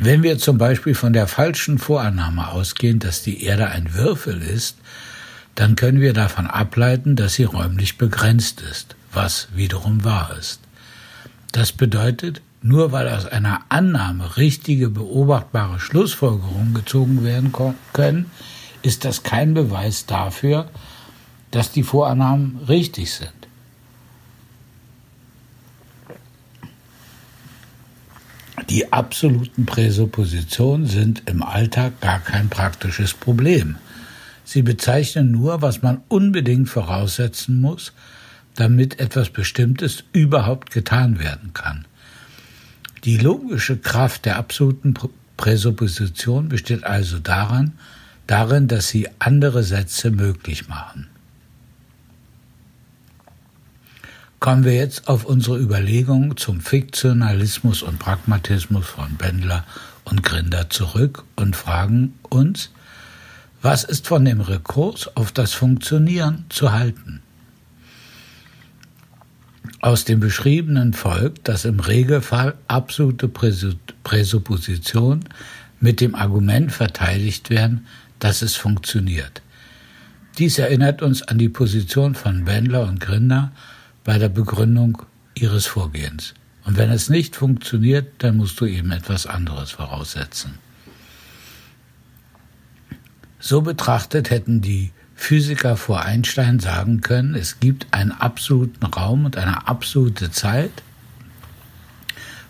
[0.01, 4.77] Wenn wir zum Beispiel von der falschen Vorannahme ausgehen, dass die Erde ein Würfel ist,
[5.55, 10.59] dann können wir davon ableiten, dass sie räumlich begrenzt ist, was wiederum wahr ist.
[11.53, 17.53] Das bedeutet, nur weil aus einer Annahme richtige beobachtbare Schlussfolgerungen gezogen werden
[17.93, 18.31] können,
[18.81, 20.69] ist das kein Beweis dafür,
[21.51, 23.31] dass die Vorannahmen richtig sind.
[28.69, 33.75] Die absoluten Präsuppositionen sind im Alltag gar kein praktisches Problem.
[34.43, 37.93] Sie bezeichnen nur, was man unbedingt voraussetzen muss,
[38.55, 41.85] damit etwas Bestimmtes überhaupt getan werden kann.
[43.03, 44.93] Die logische Kraft der absoluten
[45.37, 47.73] Präsupposition besteht also daran,
[48.25, 51.07] darin, dass sie andere Sätze möglich machen.
[54.45, 59.65] Kommen wir jetzt auf unsere Überlegungen zum Fiktionalismus und Pragmatismus von Bendler
[60.03, 62.69] und Grinder zurück und fragen uns,
[63.63, 67.23] was ist von dem Rekurs auf das Funktionieren zu halten?
[69.81, 75.25] Aus dem Beschriebenen folgt, dass im Regelfall absolute Präsuppositionen
[75.79, 77.87] mit dem Argument verteidigt werden,
[78.19, 79.41] dass es funktioniert.
[80.37, 83.51] Dies erinnert uns an die Position von Bendler und Grinder
[84.05, 85.01] bei der Begründung
[85.33, 86.33] ihres Vorgehens.
[86.63, 90.53] Und wenn es nicht funktioniert, dann musst du eben etwas anderes voraussetzen.
[93.39, 99.37] So betrachtet hätten die Physiker vor Einstein sagen können, es gibt einen absoluten Raum und
[99.37, 100.71] eine absolute Zeit,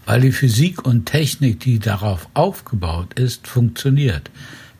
[0.05, 4.29] weil die Physik und Technik, die darauf aufgebaut ist, funktioniert.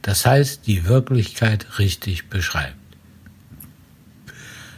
[0.01, 2.75] Das heißt, die Wirklichkeit richtig beschreibt.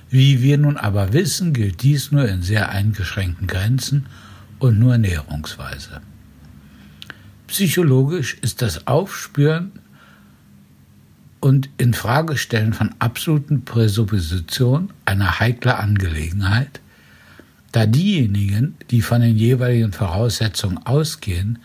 [0.10, 4.06] Wie wir nun aber wissen, gilt dies nur in sehr eingeschränkten Grenzen
[4.60, 6.02] und nur näherungsweise.
[7.48, 9.72] Psychologisch ist das Aufspüren
[11.40, 16.82] und Infragestellen von absoluten Präsuppositionen eine heikle Angelegenheit,
[17.72, 21.60] da diejenigen, die von den jeweiligen Voraussetzungen ausgehen,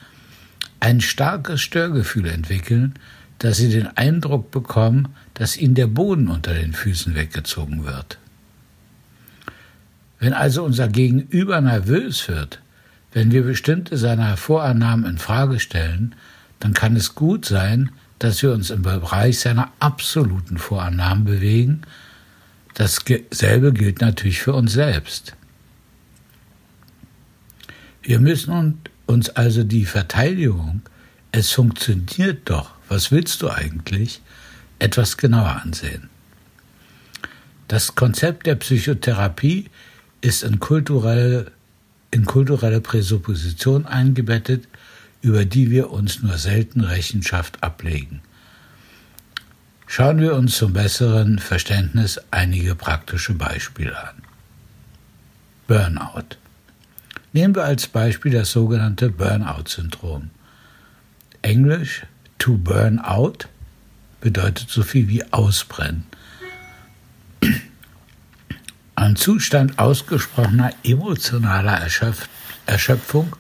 [0.81, 2.95] ein starkes Störgefühl entwickeln,
[3.39, 8.19] dass sie den Eindruck bekommen, dass ihnen der Boden unter den Füßen weggezogen wird.
[10.23, 12.61] Wenn also unser Gegenüber nervös wird,
[13.13, 16.15] wenn wir bestimmte seiner Vorannahmen in Frage stellen,
[16.61, 21.83] dann kann es gut sein, dass wir uns im Bereich seiner absoluten Vorannahmen bewegen.
[22.75, 25.35] Dasselbe gilt natürlich für uns selbst.
[28.01, 30.83] Wir müssen uns also die Verteidigung,
[31.33, 34.21] es funktioniert doch, was willst du eigentlich,
[34.79, 36.11] etwas genauer ansehen.
[37.67, 39.69] Das Konzept der Psychotherapie
[40.23, 41.53] ist in kulturelle,
[42.11, 44.67] in kulturelle Präsupposition eingebettet,
[45.21, 48.23] über die wir uns nur selten Rechenschaft ablegen.
[49.87, 54.23] Schauen wir uns zum besseren Verständnis einige praktische Beispiele an.
[55.67, 56.37] Burnout.
[57.35, 60.31] Nehmen wir als Beispiel das sogenannte Burnout-Syndrom.
[61.43, 62.07] Englisch
[62.39, 63.49] to burn out
[64.21, 66.05] bedeutet so viel wie ausbrennen.
[68.95, 71.81] Ein Zustand ausgesprochener emotionaler
[72.67, 73.35] Erschöpfung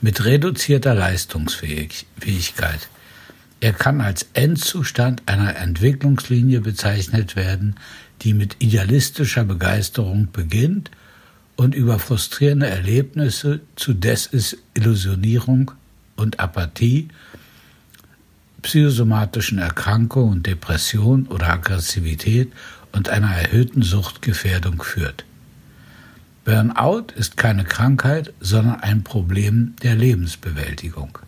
[0.00, 2.88] mit reduzierter Leistungsfähigkeit.
[3.60, 7.74] Er kann als Endzustand einer Entwicklungslinie bezeichnet werden,
[8.22, 10.92] die mit idealistischer Begeisterung beginnt
[11.56, 15.72] und über frustrierende Erlebnisse zu Desillusionierung
[16.14, 17.08] und Apathie,
[18.62, 22.52] psychosomatischen Erkrankungen Depression oder Aggressivität
[22.92, 25.24] und einer erhöhten Suchtgefährdung führt.
[26.44, 31.18] Burnout ist keine Krankheit, sondern ein Problem der Lebensbewältigung.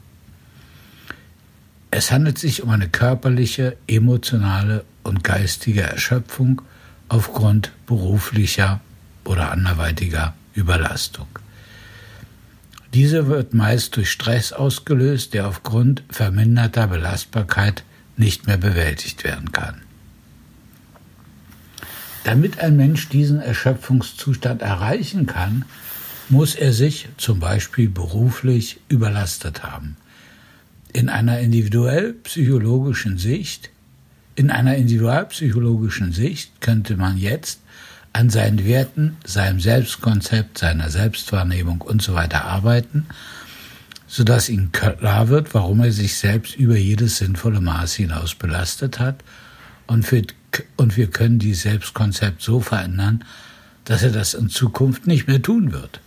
[1.90, 6.62] Es handelt sich um eine körperliche, emotionale und geistige Erschöpfung
[7.08, 8.80] aufgrund beruflicher
[9.24, 11.26] oder anderweitiger Überlastung.
[12.94, 17.84] Diese wird meist durch Stress ausgelöst, der aufgrund verminderter Belastbarkeit
[18.16, 19.82] nicht mehr bewältigt werden kann.
[22.24, 25.64] Damit ein Mensch diesen Erschöpfungszustand erreichen kann,
[26.28, 29.96] muss er sich zum Beispiel beruflich überlastet haben.
[30.92, 33.70] In einer individuell psychologischen Sicht,
[34.36, 37.60] in einer individualpsychologischen Sicht könnte man jetzt
[38.12, 41.98] an seinen Werten, seinem Selbstkonzept, seiner Selbstwahrnehmung usw.
[42.06, 43.06] So arbeiten,
[44.06, 49.22] sodass ihm klar wird, warum er sich selbst über jedes sinnvolle Maß hinaus belastet hat
[49.86, 50.22] und für
[50.76, 53.24] und wir können dieses Selbstkonzept so verändern,
[53.84, 56.00] dass er das in Zukunft nicht mehr tun wird.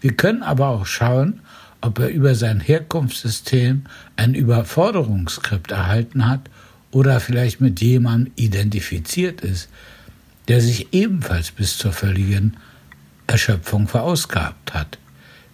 [0.00, 1.40] Wir können aber auch schauen,
[1.80, 3.84] ob er über sein Herkunftssystem
[4.16, 6.50] ein Überforderungsskript erhalten hat
[6.90, 9.68] oder vielleicht mit jemandem identifiziert ist,
[10.48, 12.56] der sich ebenfalls bis zur völligen
[13.26, 14.98] Erschöpfung verausgabt hat.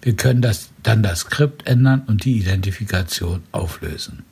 [0.01, 4.23] Wir können das, dann das Skript ändern und die Identifikation auflösen.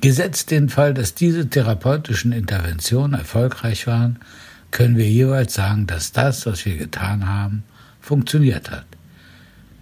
[0.00, 4.18] Gesetzt den Fall, dass diese therapeutischen Interventionen erfolgreich waren,
[4.70, 7.64] können wir jeweils sagen, dass das, was wir getan haben,
[8.00, 8.84] funktioniert hat.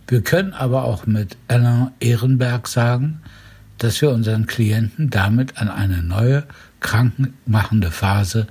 [0.06, 3.22] Wir können aber auch mit Alain Ehrenberg sagen,
[3.78, 6.44] dass wir unseren Klienten damit an eine neue,
[6.80, 8.46] krankmachende Phase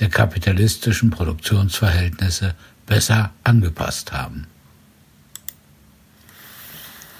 [0.00, 2.54] der kapitalistischen Produktionsverhältnisse
[2.86, 4.46] besser angepasst haben.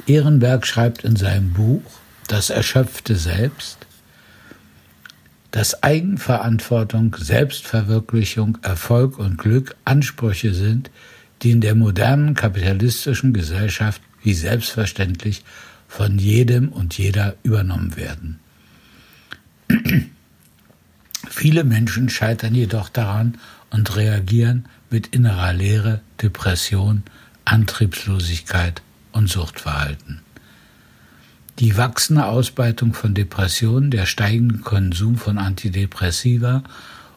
[0.06, 1.99] Ehrenberg schreibt in seinem Buch
[2.30, 3.78] das erschöpfte Selbst,
[5.50, 10.90] dass Eigenverantwortung, Selbstverwirklichung, Erfolg und Glück Ansprüche sind,
[11.42, 15.42] die in der modernen kapitalistischen Gesellschaft wie selbstverständlich
[15.88, 18.38] von jedem und jeder übernommen werden.
[21.28, 23.38] Viele Menschen scheitern jedoch daran
[23.70, 27.02] und reagieren mit innerer Leere, Depression,
[27.44, 30.20] Antriebslosigkeit und Suchtverhalten.
[31.60, 36.62] Die wachsende Ausbreitung von Depressionen, der steigende Konsum von Antidepressiva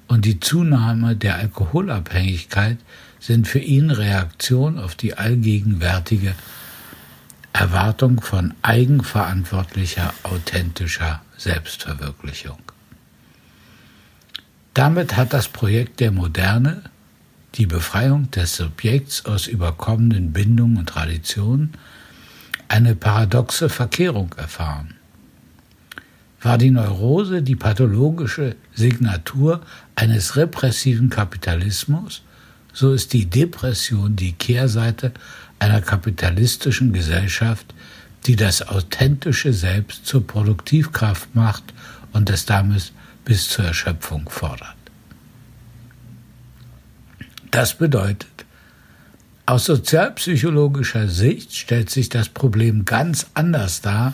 [0.07, 2.77] und die Zunahme der Alkoholabhängigkeit
[3.21, 6.35] sind für ihn Reaktion auf die allgegenwärtige
[7.53, 12.59] Erwartung von eigenverantwortlicher, authentischer Selbstverwirklichung.
[14.73, 16.81] Damit hat das Projekt der Moderne
[17.55, 21.75] die Befreiung des Subjekts aus überkommenen Bindungen und Traditionen
[22.67, 24.95] eine paradoxe Verkehrung erfahren.
[26.41, 29.61] War die Neurose die pathologische Signatur
[29.95, 32.21] eines repressiven Kapitalismus,
[32.73, 35.13] so ist die Depression die Kehrseite
[35.59, 37.73] einer kapitalistischen Gesellschaft,
[38.25, 41.63] die das authentische Selbst zur Produktivkraft macht
[42.11, 42.91] und es damit
[43.25, 44.75] bis zur Erschöpfung fordert.
[47.51, 48.42] Das bedeutet,
[49.45, 54.13] aus sozialpsychologischer Sicht stellt sich das Problem ganz anders dar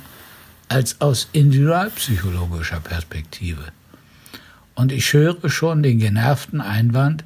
[0.67, 3.63] als aus individualpsychologischer Perspektive.
[4.75, 7.23] Und ich höre schon den genervten Einwand,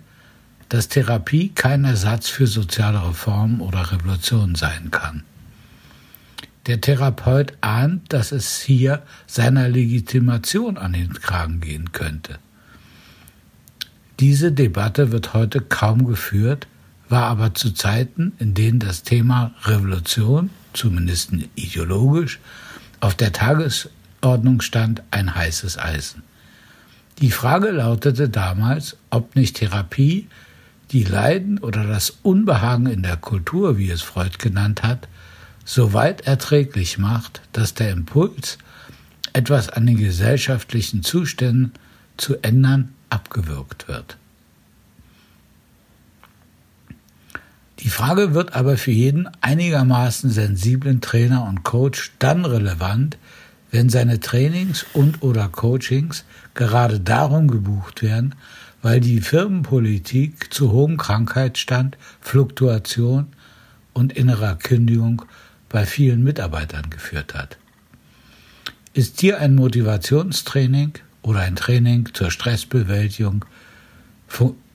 [0.70, 5.24] dass Therapie kein Ersatz für soziale Reformen oder Revolutionen sein kann.
[6.66, 12.40] Der Therapeut ahnt, dass es hier seiner Legitimation an den Kragen gehen könnte.
[14.20, 16.68] Diese Debatte wird heute kaum geführt,
[17.14, 22.40] war aber zu Zeiten, in denen das Thema Revolution, zumindest ideologisch,
[23.02, 26.24] auf der Tagesordnung stand, ein heißes Eisen.
[27.20, 30.28] Die Frage lautete damals, ob nicht Therapie
[30.90, 35.08] die Leiden oder das Unbehagen in der Kultur, wie es Freud genannt hat,
[35.66, 38.58] so weit erträglich macht, dass der Impuls,
[39.34, 41.74] etwas an den gesellschaftlichen Zuständen
[42.18, 44.18] zu ändern, abgewürgt wird.
[47.80, 53.18] Die Frage wird aber für jeden einigermaßen sensiblen Trainer und Coach dann relevant,
[53.72, 58.36] wenn seine Trainings und oder Coachings gerade darum gebucht werden,
[58.84, 63.28] weil die Firmenpolitik zu hohem Krankheitsstand, Fluktuation
[63.94, 65.24] und innerer Kündigung
[65.70, 67.58] bei vielen Mitarbeitern geführt hat.
[68.94, 70.94] Ist hier ein Motivationstraining
[71.24, 73.46] oder ein Training zur Stressbewältigung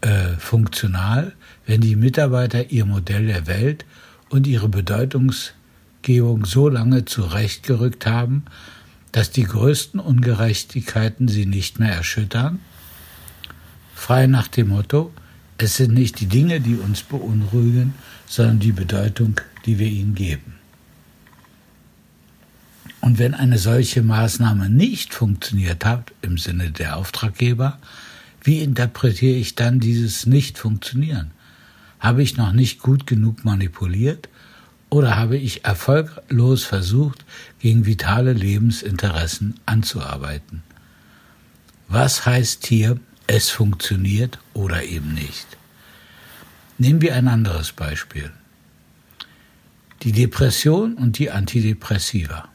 [0.01, 1.33] äh, funktional,
[1.67, 3.85] wenn die Mitarbeiter ihr Modell der Welt
[4.29, 8.45] und ihre Bedeutungsgebung so lange zurechtgerückt haben,
[9.13, 12.61] dass die größten Ungerechtigkeiten sie nicht mehr erschüttern?
[13.95, 15.13] Frei nach dem Motto,
[15.59, 17.95] es sind nicht die Dinge, die uns beunruhigen,
[18.27, 20.55] sondern die Bedeutung, die wir ihnen geben.
[23.01, 27.79] Und wenn eine solche Maßnahme nicht funktioniert hat im Sinne der Auftraggeber,
[28.49, 31.33] wie interpretiere ich dann dieses Nicht-Funktionieren?
[32.01, 34.31] Habe ich noch nicht gut genug manipuliert
[34.89, 37.27] oder habe ich erfolglos versucht,
[37.59, 40.63] gegen vitale Lebensinteressen anzuarbeiten?
[41.89, 45.47] Was heißt hier, es funktioniert oder eben nicht?
[46.79, 48.33] Nehmen wir ein anderes Beispiel.
[50.05, 52.49] Die Depression und die Antidepressiva.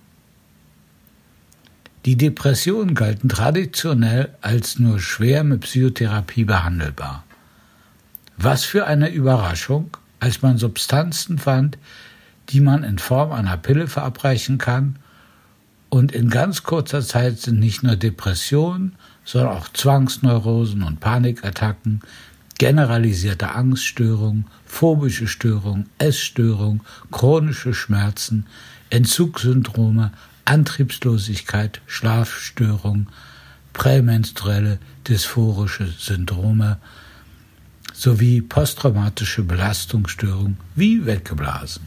[2.05, 7.23] Die Depressionen galten traditionell als nur schwer mit Psychotherapie behandelbar.
[8.35, 11.77] Was für eine Überraschung, als man Substanzen fand,
[12.49, 14.97] die man in Form einer Pille verabreichen kann,
[15.89, 22.01] und in ganz kurzer Zeit sind nicht nur Depressionen, sondern auch Zwangsneurosen und Panikattacken,
[22.57, 26.81] generalisierte Angststörungen, phobische Störungen, Essstörungen,
[27.11, 28.47] chronische Schmerzen,
[28.89, 30.11] Entzugssyndrome,
[30.45, 33.07] Antriebslosigkeit, Schlafstörung,
[33.73, 36.77] prämenstruelle dysphorische Syndrome
[37.93, 41.83] sowie posttraumatische Belastungsstörung wie weggeblasen.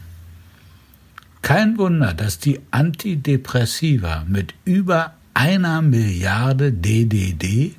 [1.41, 7.75] Kein Wunder, dass die Antidepressiva mit über einer Milliarde DDD,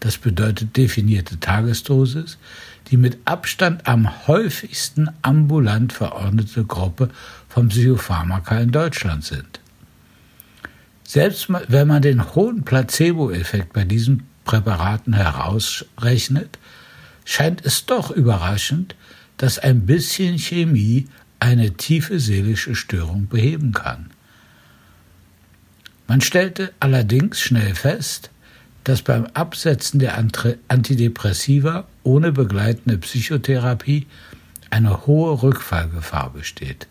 [0.00, 2.38] das bedeutet definierte Tagesdosis,
[2.90, 7.10] die mit Abstand am häufigsten ambulant verordnete Gruppe
[7.48, 9.61] von Psychopharmaka in Deutschland sind.
[11.04, 16.58] Selbst wenn man den hohen Placebo-Effekt bei diesen Präparaten herausrechnet,
[17.24, 18.94] scheint es doch überraschend,
[19.36, 21.08] dass ein bisschen Chemie
[21.40, 24.10] eine tiefe seelische Störung beheben kann.
[26.06, 28.30] Man stellte allerdings schnell fest,
[28.84, 30.18] dass beim Absetzen der
[30.68, 34.06] Antidepressiva ohne begleitende Psychotherapie
[34.70, 36.88] eine hohe Rückfallgefahr besteht.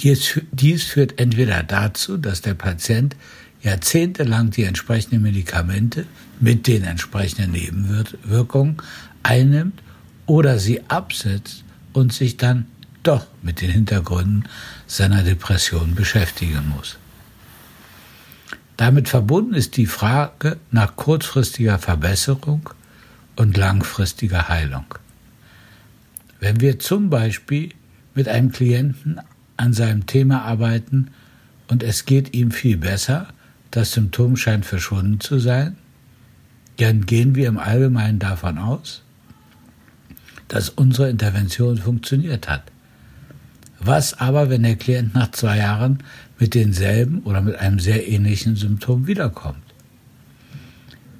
[0.00, 3.16] Dies, dies führt entweder dazu, dass der Patient
[3.62, 6.06] jahrzehntelang die entsprechenden Medikamente
[6.38, 8.76] mit den entsprechenden Nebenwirkungen
[9.22, 9.82] einnimmt
[10.26, 12.66] oder sie absetzt und sich dann
[13.02, 14.44] doch mit den Hintergründen
[14.86, 16.98] seiner Depression beschäftigen muss.
[18.76, 22.68] Damit verbunden ist die Frage nach kurzfristiger Verbesserung
[23.36, 24.84] und langfristiger Heilung.
[26.40, 27.70] Wenn wir zum Beispiel
[28.14, 29.20] mit einem Klienten
[29.56, 31.08] an seinem Thema arbeiten
[31.68, 33.28] und es geht ihm viel besser,
[33.70, 35.76] das Symptom scheint verschwunden zu sein,
[36.78, 39.02] dann gehen wir im Allgemeinen davon aus,
[40.48, 42.62] dass unsere Intervention funktioniert hat.
[43.78, 45.98] Was aber, wenn der Klient nach zwei Jahren
[46.38, 49.58] mit denselben oder mit einem sehr ähnlichen Symptom wiederkommt?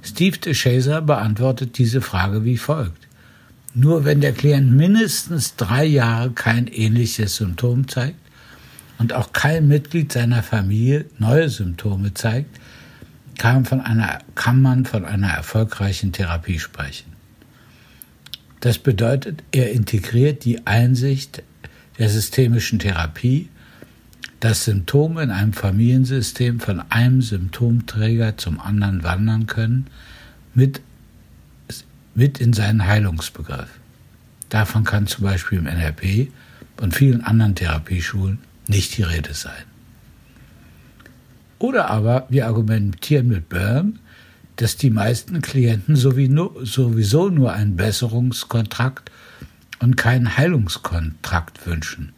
[0.03, 3.09] Steve DeShazer beantwortet diese Frage wie folgt.
[3.75, 8.19] Nur wenn der Klient mindestens drei Jahre kein ähnliches Symptom zeigt,
[8.99, 12.59] und auch kein Mitglied seiner Familie neue Symptome zeigt,
[13.39, 17.13] kann, von einer, kann man von einer erfolgreichen Therapie sprechen.
[18.61, 21.43] Das bedeutet, er integriert die Einsicht
[21.99, 23.49] der systemischen Therapie,
[24.41, 29.87] dass Symptome in einem Familiensystem von einem Symptomträger zum anderen wandern können,
[30.55, 30.81] mit,
[32.15, 33.69] mit in seinen Heilungsbegriff.
[34.49, 36.29] Davon kann zum Beispiel im NRP
[36.81, 38.39] und vielen anderen Therapieschulen
[38.69, 39.65] nicht die Rede sein.
[41.59, 43.95] Oder aber wir argumentieren mit Byrne,
[44.57, 49.11] dass die meisten Klienten sowieso nur einen Besserungskontrakt
[49.81, 52.13] und keinen Heilungskontrakt wünschen.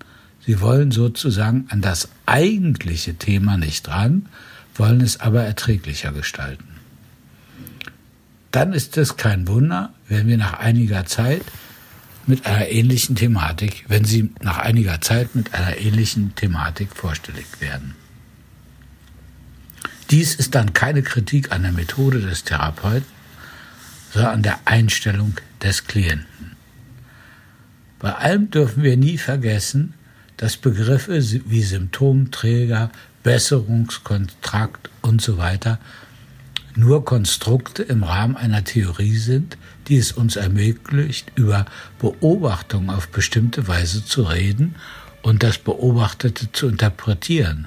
[0.46, 4.26] Sie wollen sozusagen an das eigentliche Thema nicht ran,
[4.74, 6.64] wollen es aber erträglicher gestalten.
[8.50, 11.42] Dann ist es kein Wunder, wenn wir nach einiger Zeit
[12.28, 17.94] mit einer ähnlichen Thematik, wenn sie nach einiger Zeit mit einer ähnlichen Thematik vorstellig werden.
[20.10, 23.06] Dies ist dann keine Kritik an der Methode des Therapeuten,
[24.12, 26.56] sondern an der Einstellung des Klienten.
[27.98, 29.94] Bei allem dürfen wir nie vergessen,
[30.36, 32.90] dass Begriffe wie Symptomträger,
[33.22, 35.36] Besserungskontrakt und so
[36.78, 39.58] nur Konstrukte im Rahmen einer Theorie sind,
[39.88, 41.66] die es uns ermöglicht, über
[41.98, 44.76] Beobachtung auf bestimmte Weise zu reden
[45.22, 47.66] und das Beobachtete zu interpretieren.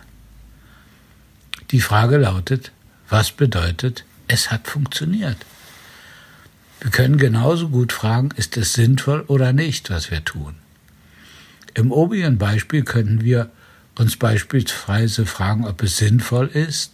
[1.71, 2.71] Die Frage lautet,
[3.09, 5.37] was bedeutet, es hat funktioniert?
[6.79, 10.55] Wir können genauso gut fragen, ist es sinnvoll oder nicht, was wir tun?
[11.73, 13.51] Im obigen Beispiel könnten wir
[13.95, 16.93] uns beispielsweise fragen, ob es sinnvoll ist,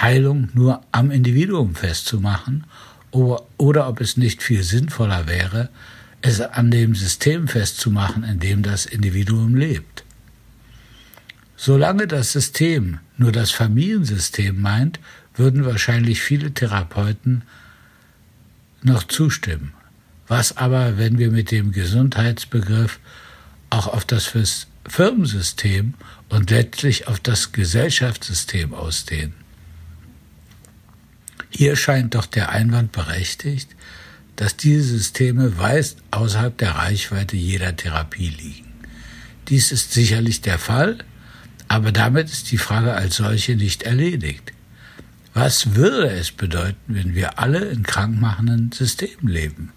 [0.00, 2.64] Heilung nur am Individuum festzumachen
[3.10, 5.68] oder, ob es nicht viel sinnvoller wäre,
[6.20, 10.04] es an dem System festzumachen, in dem das Individuum lebt.
[11.56, 14.98] Solange das System nur das Familiensystem meint,
[15.36, 17.42] würden wahrscheinlich viele Therapeuten
[18.82, 19.72] noch zustimmen.
[20.26, 22.98] Was aber, wenn wir mit dem Gesundheitsbegriff
[23.70, 24.30] auch auf das
[24.88, 25.94] Firmensystem
[26.30, 29.43] und letztlich auf das Gesellschaftssystem ausdehnen?
[31.56, 33.68] Hier scheint doch der Einwand berechtigt,
[34.34, 38.72] dass diese Systeme weit außerhalb der Reichweite jeder Therapie liegen.
[39.48, 40.98] Dies ist sicherlich der Fall,
[41.68, 44.52] aber damit ist die Frage als solche nicht erledigt.
[45.32, 49.72] Was würde es bedeuten, wenn wir alle in krankmachenden Systemen leben?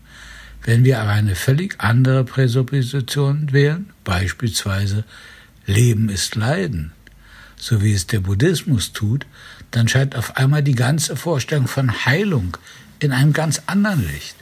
[0.63, 5.05] Wenn wir aber eine völlig andere Präsupposition wählen, beispielsweise
[5.67, 6.91] Leben ist Leiden,
[7.55, 9.27] so wie es der Buddhismus tut,
[9.71, 12.57] dann scheint auf einmal die ganze Vorstellung von Heilung
[12.99, 14.35] in einem ganz anderen Licht.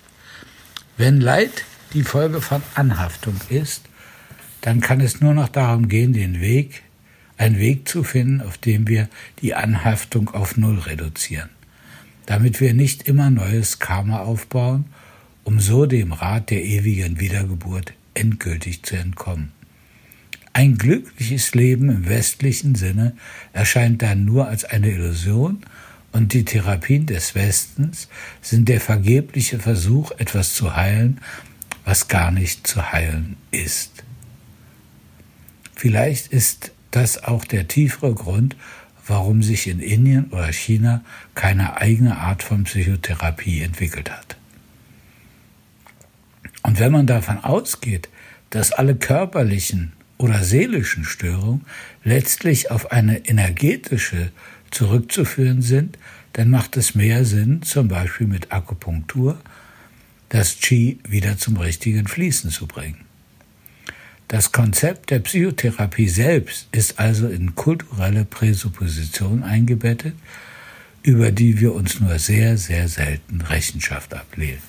[0.97, 3.83] Wenn Leid die Folge von Anhaftung ist,
[4.61, 6.83] dann kann es nur noch darum gehen, den Weg,
[7.37, 9.09] einen Weg zu finden, auf dem wir
[9.41, 11.49] die Anhaftung auf Null reduzieren,
[12.25, 14.85] damit wir nicht immer neues Karma aufbauen,
[15.43, 19.51] um so dem Rat der ewigen Wiedergeburt endgültig zu entkommen.
[20.55, 23.17] Ein glückliches Leben im westlichen Sinne
[23.51, 25.65] erscheint dann nur als eine Illusion
[26.13, 28.07] und die Therapien des Westens
[28.41, 31.19] sind der vergebliche Versuch, etwas zu heilen,
[31.83, 34.05] was gar nicht zu heilen ist.
[35.75, 38.55] Vielleicht ist das auch der tiefere Grund,
[39.05, 41.03] warum sich in Indien oder China
[41.35, 44.37] keine eigene Art von Psychotherapie entwickelt hat.
[46.63, 48.07] Und wenn man davon ausgeht,
[48.51, 51.65] dass alle körperlichen oder seelischen Störung
[52.03, 54.31] letztlich auf eine energetische
[54.71, 55.97] zurückzuführen sind,
[56.33, 59.39] dann macht es mehr Sinn, zum Beispiel mit Akupunktur,
[60.29, 63.05] das Qi wieder zum richtigen Fließen zu bringen.
[64.27, 70.15] Das Konzept der Psychotherapie selbst ist also in kulturelle Präsuppositionen eingebettet,
[71.03, 74.61] über die wir uns nur sehr, sehr selten Rechenschaft ablehnen.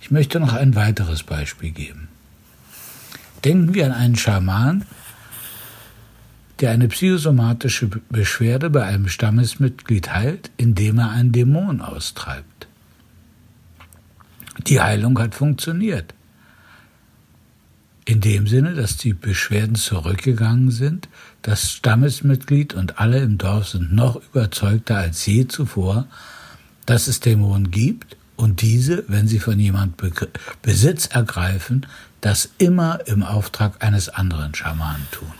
[0.00, 2.07] Ich möchte noch ein weiteres Beispiel geben.
[3.44, 4.84] Denken wir an einen Schaman,
[6.60, 12.66] der eine psychosomatische Beschwerde bei einem Stammesmitglied heilt, indem er einen Dämon austreibt.
[14.66, 16.14] Die Heilung hat funktioniert.
[18.04, 21.08] In dem Sinne, dass die Beschwerden zurückgegangen sind,
[21.42, 26.06] das Stammesmitglied und alle im Dorf sind noch überzeugter als je zuvor,
[26.86, 30.02] dass es Dämonen gibt und diese, wenn sie von jemand
[30.62, 31.86] Besitz ergreifen,
[32.20, 35.32] das immer im Auftrag eines anderen Schamanen tun.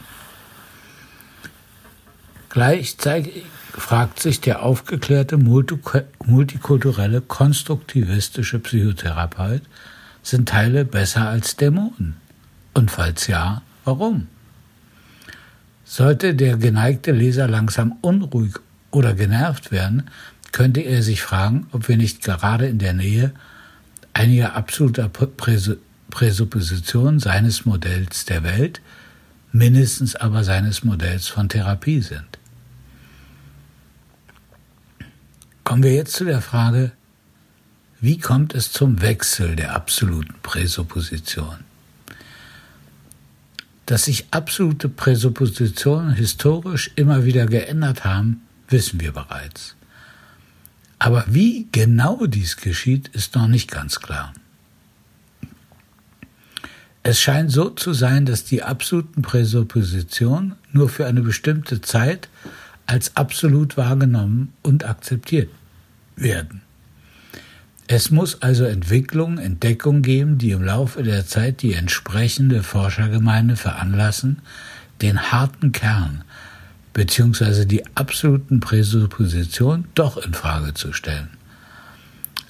[2.48, 9.62] Gleichzeitig fragt sich der aufgeklärte multikulturelle konstruktivistische Psychotherapeut,
[10.22, 12.16] sind Teile besser als Dämonen?
[12.74, 14.26] Und falls ja, warum?
[15.84, 18.54] Sollte der geneigte Leser langsam unruhig
[18.90, 20.10] oder genervt werden,
[20.52, 23.32] könnte er sich fragen, ob wir nicht gerade in der Nähe
[24.12, 25.08] einiger absoluter
[26.10, 28.80] Präsuppositionen seines Modells der Welt,
[29.52, 32.38] mindestens aber seines Modells von Therapie sind.
[35.64, 36.92] Kommen wir jetzt zu der Frage,
[38.00, 41.58] wie kommt es zum Wechsel der absoluten Präsupposition?
[43.86, 49.74] Dass sich absolute Präsuppositionen historisch immer wieder geändert haben, wissen wir bereits.
[50.98, 54.32] Aber wie genau dies geschieht, ist noch nicht ganz klar.
[57.08, 62.28] Es scheint so zu sein, dass die absoluten Präsuppositionen nur für eine bestimmte Zeit
[62.84, 65.48] als absolut wahrgenommen und akzeptiert
[66.16, 66.60] werden.
[67.86, 74.42] Es muss also Entwicklung, Entdeckung geben, die im Laufe der Zeit die entsprechende Forschergemeinde veranlassen,
[75.00, 76.24] den harten Kern
[76.92, 77.64] bzw.
[77.64, 81.30] die absoluten Präsuppositionen doch in Frage zu stellen.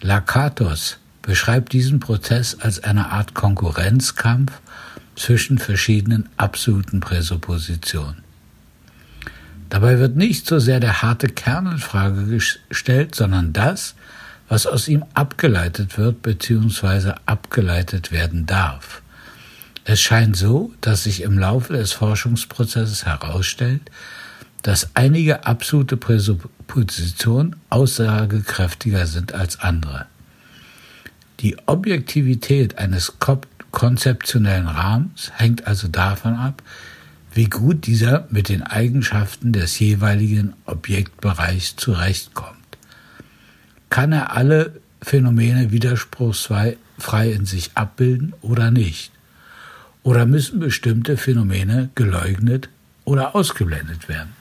[0.01, 4.53] Lakatos beschreibt diesen Prozess als eine Art Konkurrenzkampf
[5.17, 8.23] zwischen verschiedenen absoluten Präsuppositionen.
[9.69, 13.95] Dabei wird nicht so sehr der harte Kern in Frage gestellt, sondern das,
[14.49, 17.13] was aus ihm abgeleitet wird bzw.
[17.27, 19.03] abgeleitet werden darf.
[19.85, 23.91] Es scheint so, dass sich im Laufe des Forschungsprozesses herausstellt,
[24.63, 30.07] dass einige absolute Präsuppositionen aussagekräftiger sind als andere.
[31.41, 33.15] Die Objektivität eines
[33.71, 36.63] konzeptionellen Rahmens hängt also davon ab,
[37.33, 42.57] wie gut dieser mit den Eigenschaften des jeweiligen Objektbereichs zurechtkommt.
[43.91, 46.77] Kann er alle Phänomene widerspruchsfrei
[47.31, 49.13] in sich abbilden oder nicht?
[50.03, 52.69] Oder müssen bestimmte Phänomene geleugnet
[53.05, 54.35] oder ausgeblendet werden?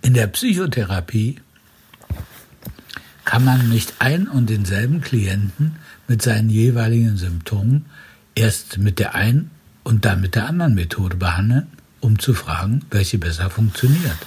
[0.00, 1.41] In der Psychotherapie
[3.24, 5.76] kann man nicht ein und denselben Klienten
[6.08, 7.86] mit seinen jeweiligen Symptomen
[8.34, 9.50] erst mit der einen
[9.84, 11.68] und dann mit der anderen Methode behandeln,
[12.00, 14.18] um zu fragen, welche besser funktioniert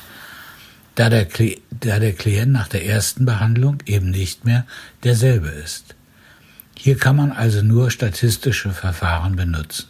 [0.95, 1.27] da der,
[1.71, 4.65] da der Klient nach der ersten Behandlung eben nicht mehr
[5.03, 5.95] derselbe ist.
[6.77, 9.87] Hier kann man also nur statistische Verfahren benutzen.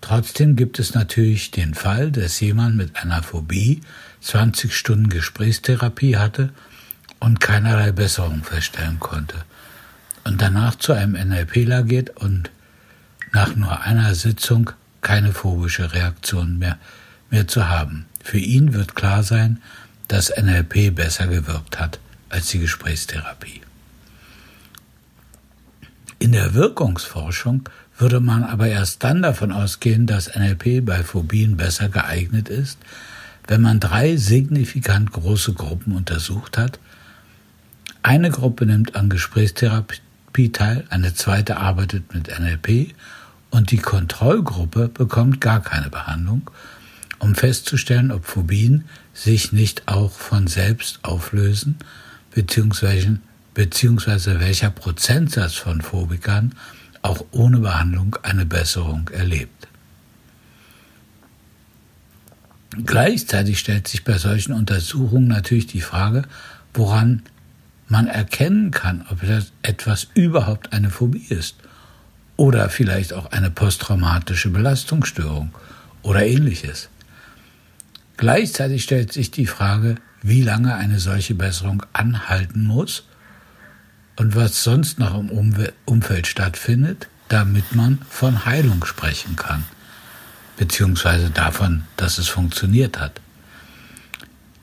[0.00, 3.80] Trotzdem gibt es natürlich den Fall, dass jemand mit einer Phobie
[4.20, 6.50] 20 Stunden Gesprächstherapie hatte
[7.24, 9.44] und keinerlei Besserung feststellen konnte
[10.24, 12.50] und danach zu einem NLPler geht und
[13.32, 14.70] nach nur einer Sitzung
[15.00, 16.78] keine phobische Reaktion mehr,
[17.30, 18.04] mehr zu haben.
[18.22, 19.62] Für ihn wird klar sein,
[20.06, 21.98] dass NLP besser gewirkt hat
[22.28, 23.62] als die Gesprächstherapie.
[26.18, 31.88] In der Wirkungsforschung würde man aber erst dann davon ausgehen, dass NLP bei Phobien besser
[31.88, 32.78] geeignet ist,
[33.46, 36.78] wenn man drei signifikant große Gruppen untersucht hat.
[38.04, 42.94] Eine Gruppe nimmt an Gesprächstherapie teil, eine zweite arbeitet mit NLP
[43.48, 46.50] und die Kontrollgruppe bekommt gar keine Behandlung
[47.18, 48.84] um festzustellen, ob Phobien
[49.14, 51.76] sich nicht auch von selbst auflösen,
[52.30, 53.20] beziehungsweise,
[53.54, 56.54] beziehungsweise welcher Prozentsatz von Phobikern
[57.00, 59.66] auch ohne Behandlung eine Besserung erlebt.
[62.84, 66.24] Gleichzeitig stellt sich bei solchen Untersuchungen natürlich die Frage,
[66.74, 67.22] woran
[67.94, 69.22] man erkennen kann, ob
[69.62, 71.54] etwas überhaupt eine Phobie ist
[72.36, 75.54] oder vielleicht auch eine posttraumatische Belastungsstörung
[76.02, 76.88] oder ähnliches.
[78.16, 83.04] Gleichzeitig stellt sich die Frage, wie lange eine solche Besserung anhalten muss
[84.16, 85.30] und was sonst noch im
[85.84, 89.62] Umfeld stattfindet, damit man von Heilung sprechen kann,
[90.56, 93.20] beziehungsweise davon, dass es funktioniert hat.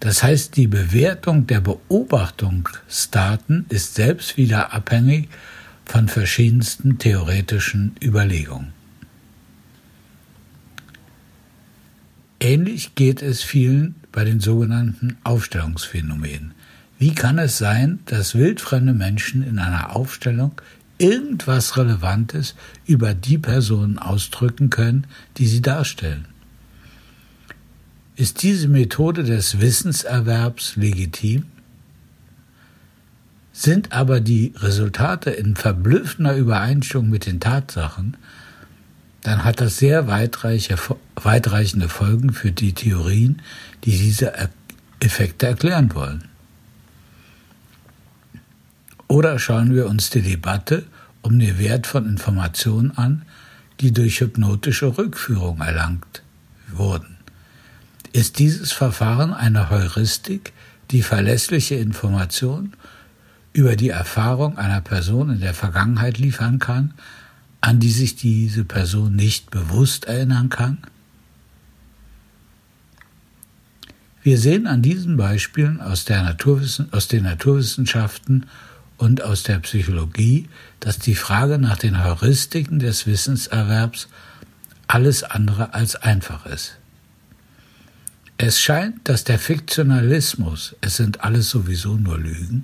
[0.01, 5.29] Das heißt, die Bewertung der Beobachtungsdaten ist selbst wieder abhängig
[5.85, 8.73] von verschiedensten theoretischen Überlegungen.
[12.39, 16.55] Ähnlich geht es vielen bei den sogenannten Aufstellungsphänomenen.
[16.97, 20.59] Wie kann es sein, dass wildfremde Menschen in einer Aufstellung
[20.97, 22.55] irgendwas Relevantes
[22.87, 25.05] über die Personen ausdrücken können,
[25.37, 26.30] die sie darstellen?
[28.21, 31.45] Ist diese Methode des Wissenserwerbs legitim?
[33.51, 38.17] Sind aber die Resultate in verblüffender Übereinstimmung mit den Tatsachen,
[39.21, 43.41] dann hat das sehr weitreichende Folgen für die Theorien,
[43.85, 44.33] die diese
[44.99, 46.25] Effekte erklären wollen.
[49.07, 50.85] Oder schauen wir uns die Debatte
[51.23, 53.25] um den Wert von Informationen an,
[53.79, 56.21] die durch hypnotische Rückführung erlangt
[56.71, 57.17] wurden.
[58.13, 60.51] Ist dieses Verfahren eine Heuristik,
[60.91, 62.73] die verlässliche Informationen
[63.53, 66.93] über die Erfahrung einer Person in der Vergangenheit liefern kann,
[67.61, 70.79] an die sich diese Person nicht bewusst erinnern kann?
[74.23, 76.05] Wir sehen an diesen Beispielen aus,
[76.91, 78.45] aus den Naturwissenschaften
[78.97, 80.47] und aus der Psychologie,
[80.79, 84.09] dass die Frage nach den Heuristiken des Wissenserwerbs
[84.87, 86.80] alles andere als einfach ist.
[88.43, 92.63] Es scheint, dass der Fiktionalismus, es sind alles sowieso nur Lügen,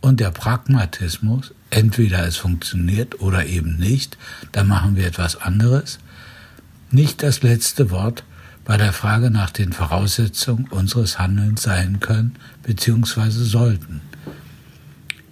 [0.00, 4.16] und der Pragmatismus, entweder es funktioniert oder eben nicht,
[4.52, 5.98] dann machen wir etwas anderes,
[6.90, 8.24] nicht das letzte Wort
[8.64, 13.28] bei der Frage nach den Voraussetzungen unseres Handelns sein können bzw.
[13.28, 14.00] sollten.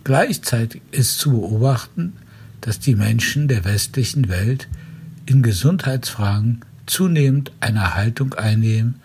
[0.04, 2.12] Gleichzeitig ist zu beobachten,
[2.60, 4.68] dass die Menschen der westlichen Welt
[5.24, 9.00] in Gesundheitsfragen zunehmend eine Haltung einnehmen,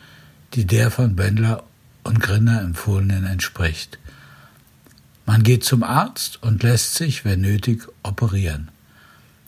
[0.54, 1.64] die der von Bendler
[2.04, 3.99] und Grinner empfohlenen entspricht.
[5.26, 8.70] Man geht zum Arzt und lässt sich, wenn nötig, operieren.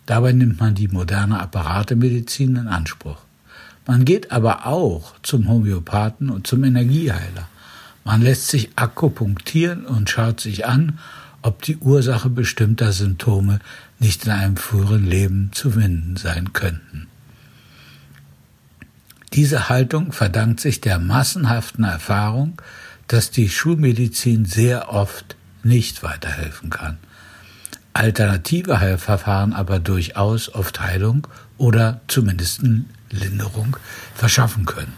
[0.05, 3.17] Dabei nimmt man die moderne Apparatemedizin in Anspruch.
[3.85, 7.49] Man geht aber auch zum Homöopathen und zum Energieheiler.
[8.05, 10.99] Man lässt sich akupunktieren und schaut sich an,
[11.41, 13.59] ob die Ursache bestimmter Symptome
[13.99, 17.07] nicht in einem früheren Leben zu finden sein könnten.
[19.33, 22.61] Diese Haltung verdankt sich der massenhaften Erfahrung,
[23.07, 26.97] dass die Schulmedizin sehr oft nicht weiterhelfen kann.
[27.93, 31.27] Alternative Heilverfahren aber durchaus oft Heilung
[31.57, 32.61] oder zumindest
[33.09, 33.77] Linderung
[34.13, 34.93] verschaffen können.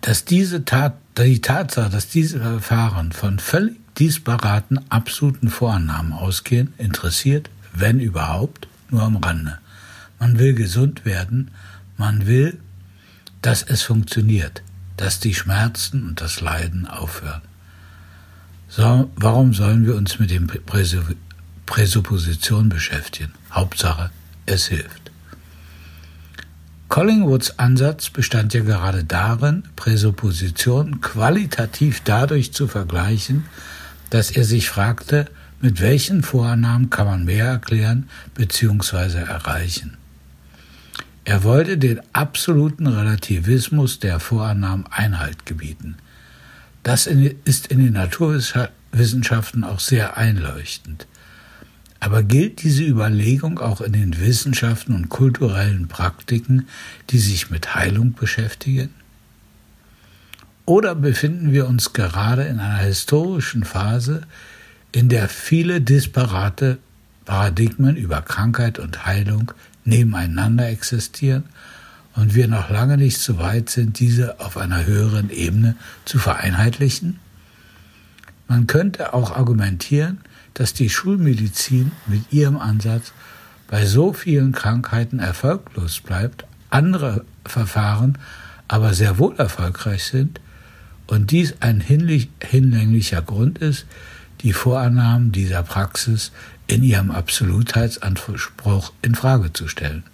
[0.00, 7.50] Dass diese Tat, die Tatsache, dass diese Verfahren von völlig disparaten absoluten Vorannahmen ausgehen, interessiert,
[7.74, 9.58] wenn überhaupt, nur am Rande.
[10.18, 11.50] Man will gesund werden,
[11.96, 12.58] man will,
[13.42, 14.62] dass es funktioniert,
[14.96, 17.42] dass die Schmerzen und das Leiden aufhören.
[18.68, 20.50] So, warum sollen wir uns mit den
[21.66, 23.32] Präsuppositionen beschäftigen?
[23.50, 24.10] Hauptsache,
[24.46, 25.10] es hilft.
[26.88, 33.44] Collingwoods Ansatz bestand ja gerade darin, Präsuppositionen qualitativ dadurch zu vergleichen,
[34.10, 35.26] dass er sich fragte,
[35.60, 39.18] mit welchen Vorannahmen kann man mehr erklären bzw.
[39.18, 39.96] erreichen.
[41.28, 45.98] Er wollte den absoluten Relativismus der Vorannahmen Einhalt gebieten.
[46.82, 51.06] Das ist in den Naturwissenschaften auch sehr einleuchtend.
[52.00, 56.66] Aber gilt diese Überlegung auch in den Wissenschaften und kulturellen Praktiken,
[57.10, 58.94] die sich mit Heilung beschäftigen?
[60.64, 64.22] Oder befinden wir uns gerade in einer historischen Phase,
[64.92, 66.78] in der viele disparate
[67.26, 69.52] Paradigmen über Krankheit und Heilung
[69.88, 71.44] nebeneinander existieren
[72.14, 77.18] und wir noch lange nicht so weit sind, diese auf einer höheren Ebene zu vereinheitlichen?
[78.46, 80.18] Man könnte auch argumentieren,
[80.54, 83.12] dass die Schulmedizin mit ihrem Ansatz
[83.68, 88.18] bei so vielen Krankheiten erfolglos bleibt, andere Verfahren
[88.66, 90.40] aber sehr wohl erfolgreich sind
[91.06, 93.86] und dies ein hinlänglicher Grund ist,
[94.42, 96.32] die Vorannahmen dieser Praxis
[96.68, 100.04] in ihrem Absolutheitsanspruch in Frage zu stellen.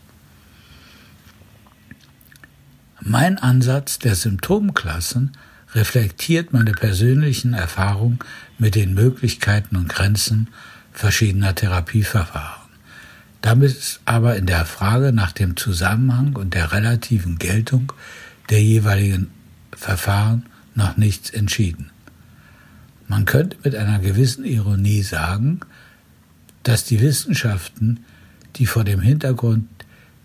[3.00, 5.32] Mein Ansatz der Symptomklassen
[5.74, 8.20] reflektiert meine persönlichen Erfahrungen
[8.58, 10.48] mit den Möglichkeiten und Grenzen
[10.92, 12.62] verschiedener Therapieverfahren.
[13.42, 17.92] Damit ist aber in der Frage nach dem Zusammenhang und der relativen Geltung
[18.48, 19.30] der jeweiligen
[19.76, 21.90] Verfahren noch nichts entschieden.
[23.06, 25.60] Man könnte mit einer gewissen Ironie sagen,
[26.64, 28.04] dass die Wissenschaften,
[28.56, 29.68] die vor dem Hintergrund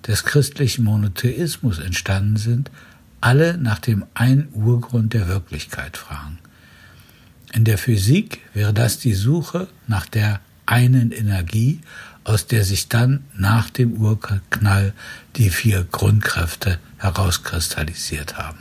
[0.08, 2.72] des christlichen Monotheismus entstanden sind,
[3.22, 6.40] alle nach dem einen Urgrund der Wirklichkeit fragen.
[7.54, 11.80] In der Physik wäre das die Suche nach der einen Energie,
[12.24, 14.94] aus der sich dann nach dem Urknall
[15.36, 18.60] die vier Grundkräfte herauskristallisiert haben.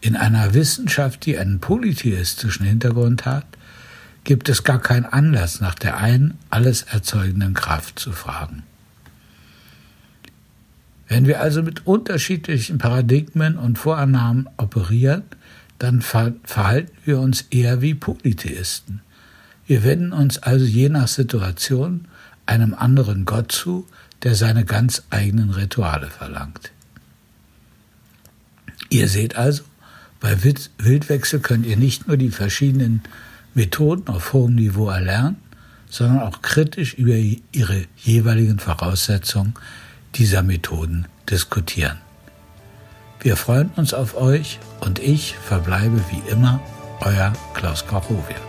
[0.00, 3.46] In einer Wissenschaft, die einen polytheistischen Hintergrund hat,
[4.26, 8.64] gibt es gar keinen Anlass, nach der einen alles erzeugenden Kraft zu fragen.
[11.06, 15.22] Wenn wir also mit unterschiedlichen Paradigmen und Vorannahmen operieren,
[15.78, 19.00] dann verhalten wir uns eher wie Polytheisten.
[19.64, 22.08] Wir wenden uns also je nach Situation
[22.46, 23.86] einem anderen Gott zu,
[24.24, 26.72] der seine ganz eigenen Rituale verlangt.
[28.90, 29.62] Ihr seht also,
[30.18, 33.02] bei Wildwechsel könnt ihr nicht nur die verschiedenen
[33.56, 35.38] Methoden auf hohem Niveau erlernen,
[35.88, 39.54] sondern auch kritisch über ihre jeweiligen Voraussetzungen
[40.14, 41.96] dieser Methoden diskutieren.
[43.20, 46.60] Wir freuen uns auf euch und ich verbleibe wie immer
[47.00, 48.45] Euer Klaus Kochowia.